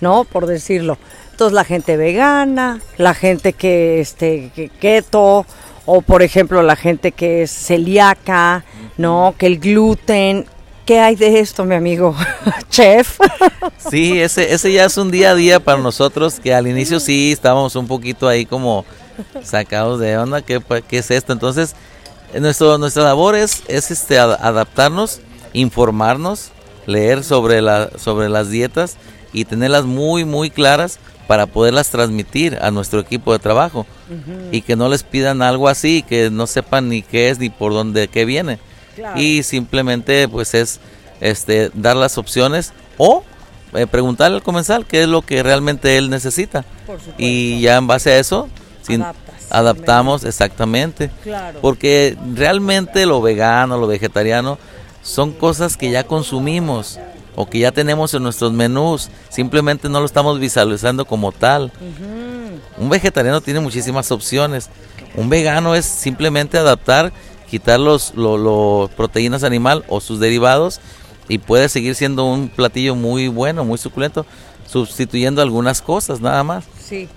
¿no? 0.00 0.24
Por 0.24 0.46
decirlo. 0.46 0.98
Entonces 1.40 1.54
la 1.54 1.64
gente 1.64 1.96
vegana, 1.96 2.80
la 2.98 3.14
gente 3.14 3.54
que 3.54 3.98
este 3.98 4.50
que 4.54 4.68
keto 4.68 5.46
o 5.86 6.02
por 6.02 6.22
ejemplo 6.22 6.60
la 6.60 6.76
gente 6.76 7.12
que 7.12 7.44
es 7.44 7.50
celíaca, 7.50 8.62
¿no? 8.98 9.34
Que 9.38 9.46
el 9.46 9.58
gluten, 9.58 10.44
¿qué 10.84 11.00
hay 11.00 11.16
de 11.16 11.40
esto, 11.40 11.64
mi 11.64 11.76
amigo 11.76 12.14
chef? 12.68 13.18
Sí, 13.78 14.20
ese 14.20 14.52
ese 14.52 14.70
ya 14.70 14.84
es 14.84 14.98
un 14.98 15.10
día 15.10 15.30
a 15.30 15.34
día 15.34 15.60
para 15.60 15.80
nosotros 15.80 16.38
que 16.40 16.52
al 16.52 16.66
inicio 16.66 17.00
sí 17.00 17.32
estábamos 17.32 17.74
un 17.74 17.86
poquito 17.86 18.28
ahí 18.28 18.44
como 18.44 18.84
sacados 19.42 19.98
de 19.98 20.18
onda, 20.18 20.42
¿qué, 20.42 20.60
qué 20.86 20.98
es 20.98 21.10
esto? 21.10 21.32
Entonces, 21.32 21.74
nuestro, 22.38 22.76
nuestra 22.76 23.04
labor 23.04 23.34
es, 23.34 23.62
es 23.66 23.90
este 23.90 24.18
adaptarnos, 24.18 25.22
informarnos, 25.54 26.50
leer 26.84 27.24
sobre 27.24 27.62
la 27.62 27.88
sobre 27.96 28.28
las 28.28 28.50
dietas 28.50 28.98
y 29.32 29.46
tenerlas 29.46 29.86
muy 29.86 30.26
muy 30.26 30.50
claras 30.50 30.98
para 31.30 31.46
poderlas 31.46 31.90
transmitir 31.90 32.58
a 32.60 32.72
nuestro 32.72 32.98
equipo 32.98 33.32
de 33.32 33.38
trabajo 33.38 33.86
uh 34.10 34.12
-huh. 34.14 34.48
y 34.50 34.62
que 34.62 34.74
no 34.74 34.88
les 34.88 35.04
pidan 35.04 35.42
algo 35.42 35.68
así 35.68 36.02
que 36.02 36.28
no 36.28 36.48
sepan 36.48 36.88
ni 36.88 37.02
qué 37.02 37.30
es 37.30 37.38
ni 37.38 37.50
por 37.50 37.72
dónde 37.72 38.08
qué 38.08 38.24
viene 38.24 38.58
claro. 38.96 39.16
y 39.16 39.44
simplemente 39.44 40.26
pues 40.26 40.54
es 40.54 40.80
este 41.20 41.70
dar 41.72 41.94
las 41.94 42.18
opciones 42.18 42.72
o 42.98 43.22
eh, 43.74 43.86
preguntarle 43.86 44.38
al 44.38 44.42
comensal 44.42 44.86
qué 44.86 45.02
es 45.02 45.08
lo 45.08 45.22
que 45.22 45.44
realmente 45.44 45.96
él 45.96 46.10
necesita 46.10 46.64
y 47.16 47.60
ya 47.60 47.76
en 47.76 47.86
base 47.86 48.10
a 48.10 48.18
eso 48.18 48.48
sin, 48.82 49.04
adaptamos 49.50 50.24
exactamente 50.24 51.12
claro. 51.22 51.60
porque 51.62 52.18
realmente 52.34 53.06
lo 53.06 53.22
vegano 53.22 53.78
lo 53.78 53.86
vegetariano 53.86 54.58
son 55.04 55.30
cosas 55.30 55.76
que 55.76 55.92
ya 55.92 56.02
consumimos 56.02 56.98
o 57.36 57.48
que 57.48 57.60
ya 57.60 57.72
tenemos 57.72 58.12
en 58.14 58.22
nuestros 58.22 58.52
menús, 58.52 59.08
simplemente 59.28 59.88
no 59.88 60.00
lo 60.00 60.06
estamos 60.06 60.38
visualizando 60.38 61.04
como 61.04 61.32
tal. 61.32 61.72
Uh 61.80 61.84
-huh. 61.84 62.82
Un 62.82 62.88
vegetariano 62.88 63.40
tiene 63.40 63.60
muchísimas 63.60 64.10
opciones. 64.10 64.70
Un 65.14 65.28
vegano 65.28 65.74
es 65.74 65.84
simplemente 65.86 66.58
adaptar, 66.58 67.12
quitar 67.48 67.80
los, 67.80 68.14
lo, 68.14 68.38
lo, 68.38 68.90
proteínas 68.96 69.44
animal 69.44 69.84
o 69.88 70.00
sus 70.00 70.20
derivados 70.20 70.80
y 71.28 71.38
puede 71.38 71.68
seguir 71.68 71.94
siendo 71.94 72.24
un 72.24 72.48
platillo 72.48 72.94
muy 72.94 73.28
bueno, 73.28 73.64
muy 73.64 73.78
suculento, 73.78 74.24
sustituyendo 74.66 75.42
algunas 75.42 75.82
cosas 75.82 76.20
nada 76.20 76.42
más. 76.44 76.64
Sí. 76.82 77.08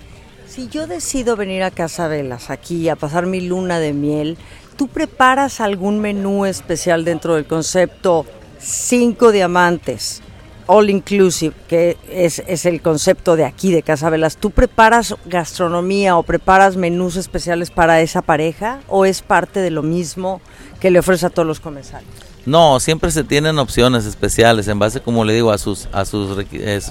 Si 0.47 0.67
yo 0.67 0.85
decido 0.85 1.35
venir 1.35 1.63
a 1.63 1.71
Casabelas 1.71 2.51
aquí 2.51 2.87
a 2.87 2.95
pasar 2.95 3.25
mi 3.25 3.41
luna 3.41 3.79
de 3.79 3.93
miel, 3.93 4.37
¿tú 4.77 4.87
preparas 4.87 5.59
algún 5.59 5.99
menú 5.99 6.45
especial 6.45 7.05
dentro 7.05 7.33
del 7.35 7.47
concepto 7.47 8.27
cinco 8.63 9.31
diamantes, 9.31 10.21
all 10.67 10.89
inclusive, 10.89 11.53
que 11.67 11.97
es, 12.09 12.41
es, 12.47 12.65
el 12.65 12.81
concepto 12.81 13.35
de 13.35 13.45
aquí, 13.45 13.71
de 13.71 13.83
Casabelas, 13.83 14.37
¿tú 14.37 14.51
preparas 14.51 15.15
gastronomía 15.25 16.17
o 16.17 16.23
preparas 16.23 16.77
menús 16.77 17.15
especiales 17.15 17.69
para 17.69 18.01
esa 18.01 18.21
pareja 18.21 18.79
o 18.87 19.05
es 19.05 19.21
parte 19.21 19.59
de 19.59 19.71
lo 19.71 19.83
mismo 19.83 20.41
que 20.79 20.91
le 20.91 20.99
ofrece 20.99 21.25
a 21.25 21.29
todos 21.29 21.47
los 21.47 21.59
comensales? 21.59 22.07
No, 22.45 22.79
siempre 22.79 23.09
se 23.11 23.23
tienen 23.23 23.57
opciones 23.57 24.05
especiales 24.05 24.67
en 24.67 24.79
base, 24.79 24.99
como 24.99 25.23
le 25.23 25.33
digo, 25.33 25.51
a 25.51 25.57
sus, 25.57 25.87
a 25.93 26.03
sus 26.03 26.35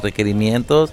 requerimientos, 0.03 0.91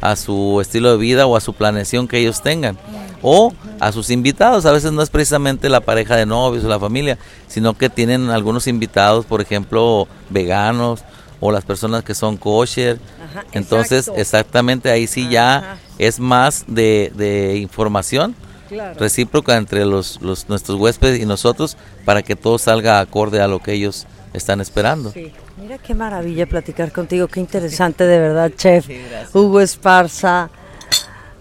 a 0.00 0.16
su 0.16 0.60
estilo 0.60 0.90
de 0.92 0.96
vida 0.98 1.26
o 1.26 1.36
a 1.36 1.40
su 1.40 1.52
planeación 1.52 2.08
que 2.08 2.18
ellos 2.18 2.42
tengan. 2.42 2.78
O 3.22 3.52
a 3.80 3.92
sus 3.92 4.08
invitados, 4.10 4.64
a 4.64 4.72
veces 4.72 4.92
no 4.92 5.02
es 5.02 5.10
precisamente 5.10 5.68
la 5.68 5.80
pareja 5.80 6.16
de 6.16 6.24
novios 6.26 6.64
o 6.64 6.68
la 6.68 6.80
familia, 6.80 7.18
sino 7.48 7.74
que 7.76 7.90
tienen 7.90 8.30
algunos 8.30 8.66
invitados, 8.66 9.26
por 9.26 9.40
ejemplo, 9.42 10.08
veganos 10.30 11.04
o 11.38 11.52
las 11.52 11.64
personas 11.64 12.02
que 12.04 12.14
son 12.14 12.36
kosher. 12.36 12.98
Ajá, 13.30 13.44
Entonces, 13.52 14.00
exacto. 14.08 14.20
exactamente 14.20 14.90
ahí 14.90 15.06
sí 15.06 15.28
ya 15.30 15.56
Ajá. 15.56 15.78
es 15.98 16.18
más 16.18 16.64
de, 16.66 17.12
de 17.14 17.56
información 17.58 18.34
Claro. 18.68 18.96
recíproca 19.00 19.56
entre 19.56 19.84
los, 19.84 20.22
los 20.22 20.48
nuestros 20.48 20.78
huéspedes 20.78 21.20
y 21.20 21.26
nosotros 21.26 21.76
para 22.04 22.22
que 22.22 22.36
todo 22.36 22.56
salga 22.56 23.00
acorde 23.00 23.40
a 23.40 23.48
lo 23.48 23.58
que 23.58 23.72
ellos 23.72 24.06
están 24.32 24.60
esperando. 24.60 25.10
Sí. 25.10 25.32
Mira 25.60 25.76
qué 25.76 25.94
maravilla 25.94 26.46
platicar 26.46 26.90
contigo, 26.90 27.28
qué 27.28 27.38
interesante 27.38 28.06
de 28.06 28.18
verdad, 28.18 28.50
chef. 28.56 28.88
Hugo 29.34 29.60
Esparza, 29.60 30.48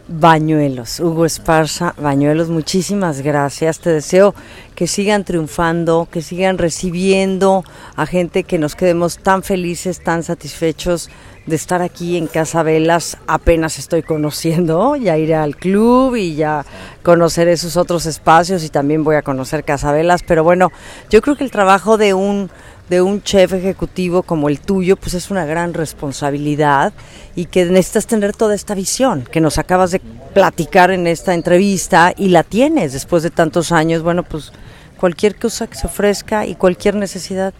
Bañuelos. 0.10 1.00
Hugo 1.00 1.26
Esparza, 1.26 1.96
Bañuelos, 1.98 2.50
muchísimas 2.50 3.22
gracias. 3.22 3.80
Te 3.80 3.92
deseo 3.92 4.36
que 4.76 4.88
sigan 4.88 5.24
triunfando, 5.24 6.10
que 6.12 6.22
sigan 6.22 6.58
recibiendo 6.58 7.64
a 7.96 8.06
gente 8.06 8.44
que 8.44 8.58
nos 8.58 8.76
quedemos 8.76 9.20
tan 9.20 9.42
felices, 9.42 10.02
tan 10.04 10.24
satisfechos 10.24 11.10
de 11.46 11.56
estar 11.56 11.82
aquí 11.82 12.18
en 12.18 12.28
Casa 12.28 12.62
Velas. 12.62 13.18
Apenas 13.26 13.80
estoy 13.80 14.04
conociendo, 14.04 14.98
ya 14.98 15.18
iré 15.18 15.36
al 15.36 15.56
club 15.56 16.16
y 16.16 16.36
ya 16.36 16.66
conoceré 17.04 17.56
sus 17.56 17.78
otros 17.78 18.06
espacios 18.06 18.66
y 18.66 18.70
también 18.70 19.06
voy 19.06 19.16
a 19.16 19.22
conocer 19.22 19.64
Casa 19.64 19.94
Velas. 19.94 20.24
Pero 20.28 20.44
bueno, 20.44 20.74
yo 21.10 21.22
creo 21.22 21.38
que 21.38 21.46
el 21.46 21.52
trabajo 21.52 21.98
de 21.98 22.14
un 22.14 22.50
de 22.90 23.02
un 23.02 23.22
chef 23.22 23.54
ejecutivo 23.54 24.24
como 24.24 24.50
el 24.50 24.60
tuyo, 24.60 24.96
pues 24.98 25.14
es 25.14 25.30
una 25.30 25.46
gran 25.46 25.74
responsabilidad 25.74 26.94
y 27.36 27.46
que 27.46 27.66
necesitas 27.66 28.08
tener 28.08 28.36
toda 28.36 28.56
esta 28.56 28.74
visión 28.74 29.28
que 29.32 29.42
nos 29.42 29.58
acabas 29.58 29.92
de 29.92 30.00
platicar 30.34 30.92
en 30.92 31.08
esta 31.08 31.34
entrevista 31.34 32.14
y 32.18 32.30
la 32.30 32.44
tienes 32.44 32.94
después 32.94 33.24
de 33.24 33.30
tantos 33.30 33.72
años. 33.72 34.02
Bueno, 34.02 34.24
pues 34.24 34.52
cualquier 34.98 35.36
cosa 35.36 35.68
que 35.68 35.76
se 35.76 35.88
ofrezca 35.88 36.46
y 36.46 36.56
cualquier 36.56 36.96
necesidad 36.96 37.54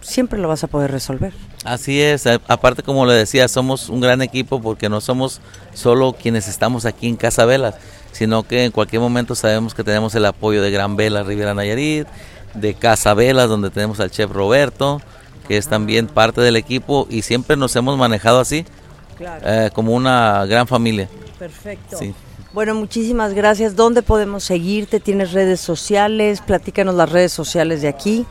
siempre 0.00 0.38
lo 0.38 0.48
vas 0.48 0.62
a 0.64 0.66
poder 0.66 0.90
resolver. 0.90 1.32
Así 1.64 2.00
es, 2.02 2.26
aparte 2.26 2.82
como 2.82 3.06
le 3.06 3.14
decía, 3.14 3.48
somos 3.48 3.88
un 3.88 4.00
gran 4.00 4.20
equipo 4.20 4.60
porque 4.60 4.90
no 4.90 5.00
somos 5.00 5.40
solo 5.72 6.12
quienes 6.12 6.46
estamos 6.46 6.84
aquí 6.84 7.08
en 7.08 7.16
Casa 7.16 7.46
Velas, 7.46 7.76
sino 8.12 8.42
que 8.42 8.66
en 8.66 8.70
cualquier 8.70 9.00
momento 9.00 9.34
sabemos 9.34 9.72
que 9.72 9.82
tenemos 9.82 10.14
el 10.14 10.26
apoyo 10.26 10.62
de 10.62 10.70
Gran 10.70 10.94
Vela 10.96 11.22
Riviera 11.22 11.54
Nayarit, 11.54 12.06
de 12.54 12.74
Casa 12.74 13.14
Velas, 13.14 13.48
donde 13.48 13.70
tenemos 13.70 14.00
al 14.00 14.10
chef 14.10 14.30
Roberto, 14.30 15.00
que 15.46 15.56
es 15.56 15.68
también 15.68 16.06
parte 16.06 16.40
del 16.40 16.56
equipo 16.56 17.06
y 17.10 17.22
siempre 17.22 17.56
nos 17.56 17.74
hemos 17.76 17.98
manejado 17.98 18.40
así, 18.40 18.64
eh, 19.20 19.70
como 19.74 19.92
una 19.92 20.44
gran 20.46 20.66
familia. 20.66 21.08
Perfecto. 21.38 21.98
Bueno, 22.52 22.74
muchísimas 22.74 23.34
gracias. 23.34 23.74
¿Dónde 23.74 24.02
podemos 24.02 24.44
seguirte? 24.44 25.00
¿Tienes 25.00 25.32
redes 25.32 25.60
sociales? 25.60 26.40
Platícanos 26.40 26.94
las 26.94 27.10
redes 27.10 27.32
sociales 27.32 27.82
de 27.82 27.88
aquí. 27.88 28.26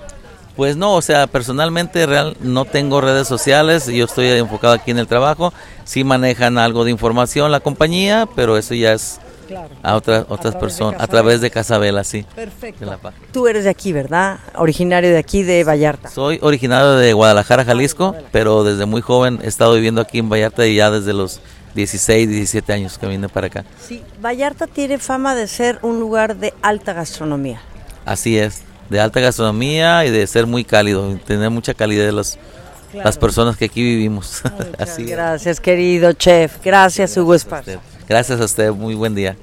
Pues 0.56 0.78
no, 0.78 0.94
o 0.94 1.02
sea, 1.02 1.26
personalmente 1.28 2.06
real 2.06 2.38
no 2.40 2.66
tengo 2.66 3.02
redes 3.02 3.28
sociales, 3.28 3.88
yo 3.88 4.06
estoy 4.06 4.28
enfocado 4.28 4.74
aquí 4.74 4.92
en 4.92 5.00
el 5.00 5.08
trabajo. 5.08 5.52
Sí 5.84 6.04
manejan 6.04 6.60
algo 6.60 6.86
de 6.86 6.92
información 6.92 7.52
la 7.52 7.60
compañía, 7.60 8.28
pero 8.36 8.56
eso 8.58 8.76
ya 8.76 8.94
es 8.94 9.20
a 9.82 9.96
otras 9.96 10.26
otras 10.30 10.56
personas 10.56 11.02
a 11.02 11.08
través 11.08 11.42
de 11.42 11.52
Casabela, 11.52 12.04
sí. 12.04 12.26
Perfecto. 12.36 13.00
Tú 13.32 13.48
eres 13.48 13.64
de 13.64 13.70
aquí, 13.70 13.94
¿verdad? 13.94 14.40
Originario 14.56 15.10
de 15.10 15.18
aquí 15.18 15.44
de 15.44 15.64
Vallarta. 15.64 16.10
Soy 16.10 16.40
originario 16.42 16.92
de 16.92 17.14
Guadalajara, 17.14 17.66
Jalisco, 17.66 18.16
pero 18.32 18.64
desde 18.64 18.86
muy 18.86 19.02
joven 19.02 19.40
he 19.44 19.48
estado 19.48 19.74
viviendo 19.74 20.02
aquí 20.02 20.20
en 20.20 20.30
Vallarta 20.30 20.66
y 20.66 20.76
ya 20.76 20.92
desde 20.92 21.14
los 21.14 21.42
16, 21.76 22.30
17 22.30 22.74
años 22.74 22.98
que 22.98 23.08
vine 23.08 23.30
para 23.30 23.48
acá. 23.48 23.66
Sí, 23.80 24.04
Vallarta 24.22 24.68
tiene 24.68 24.98
fama 25.00 25.36
de 25.36 25.48
ser 25.48 25.80
un 25.82 26.00
lugar 26.00 26.36
de 26.36 26.54
alta 26.62 26.94
gastronomía. 26.94 27.62
Así 28.06 28.38
es, 28.38 28.62
de 28.90 29.00
alta 29.00 29.20
gastronomía 29.20 30.06
y 30.06 30.12
de 30.12 30.28
ser 30.28 30.46
muy 30.46 30.64
cálido, 30.64 31.18
tener 31.26 31.50
mucha 31.50 31.74
calidad 31.74 32.06
de 32.06 32.12
los, 32.12 32.38
las 32.94 33.18
personas 33.18 33.58
que 33.58 33.66
aquí 33.66 33.82
vivimos. 33.82 34.42
Así 34.78 35.06
gracias, 35.06 35.60
querido 35.60 36.14
chef. 36.14 36.58
Gracias, 36.64 37.18
Hugo 37.18 37.34
Esparza. 37.34 37.80
Gracias 38.08 38.42
a 38.42 38.44
usted, 38.44 38.72
muy 38.72 38.96
buen 38.96 39.16
día. 39.16 39.38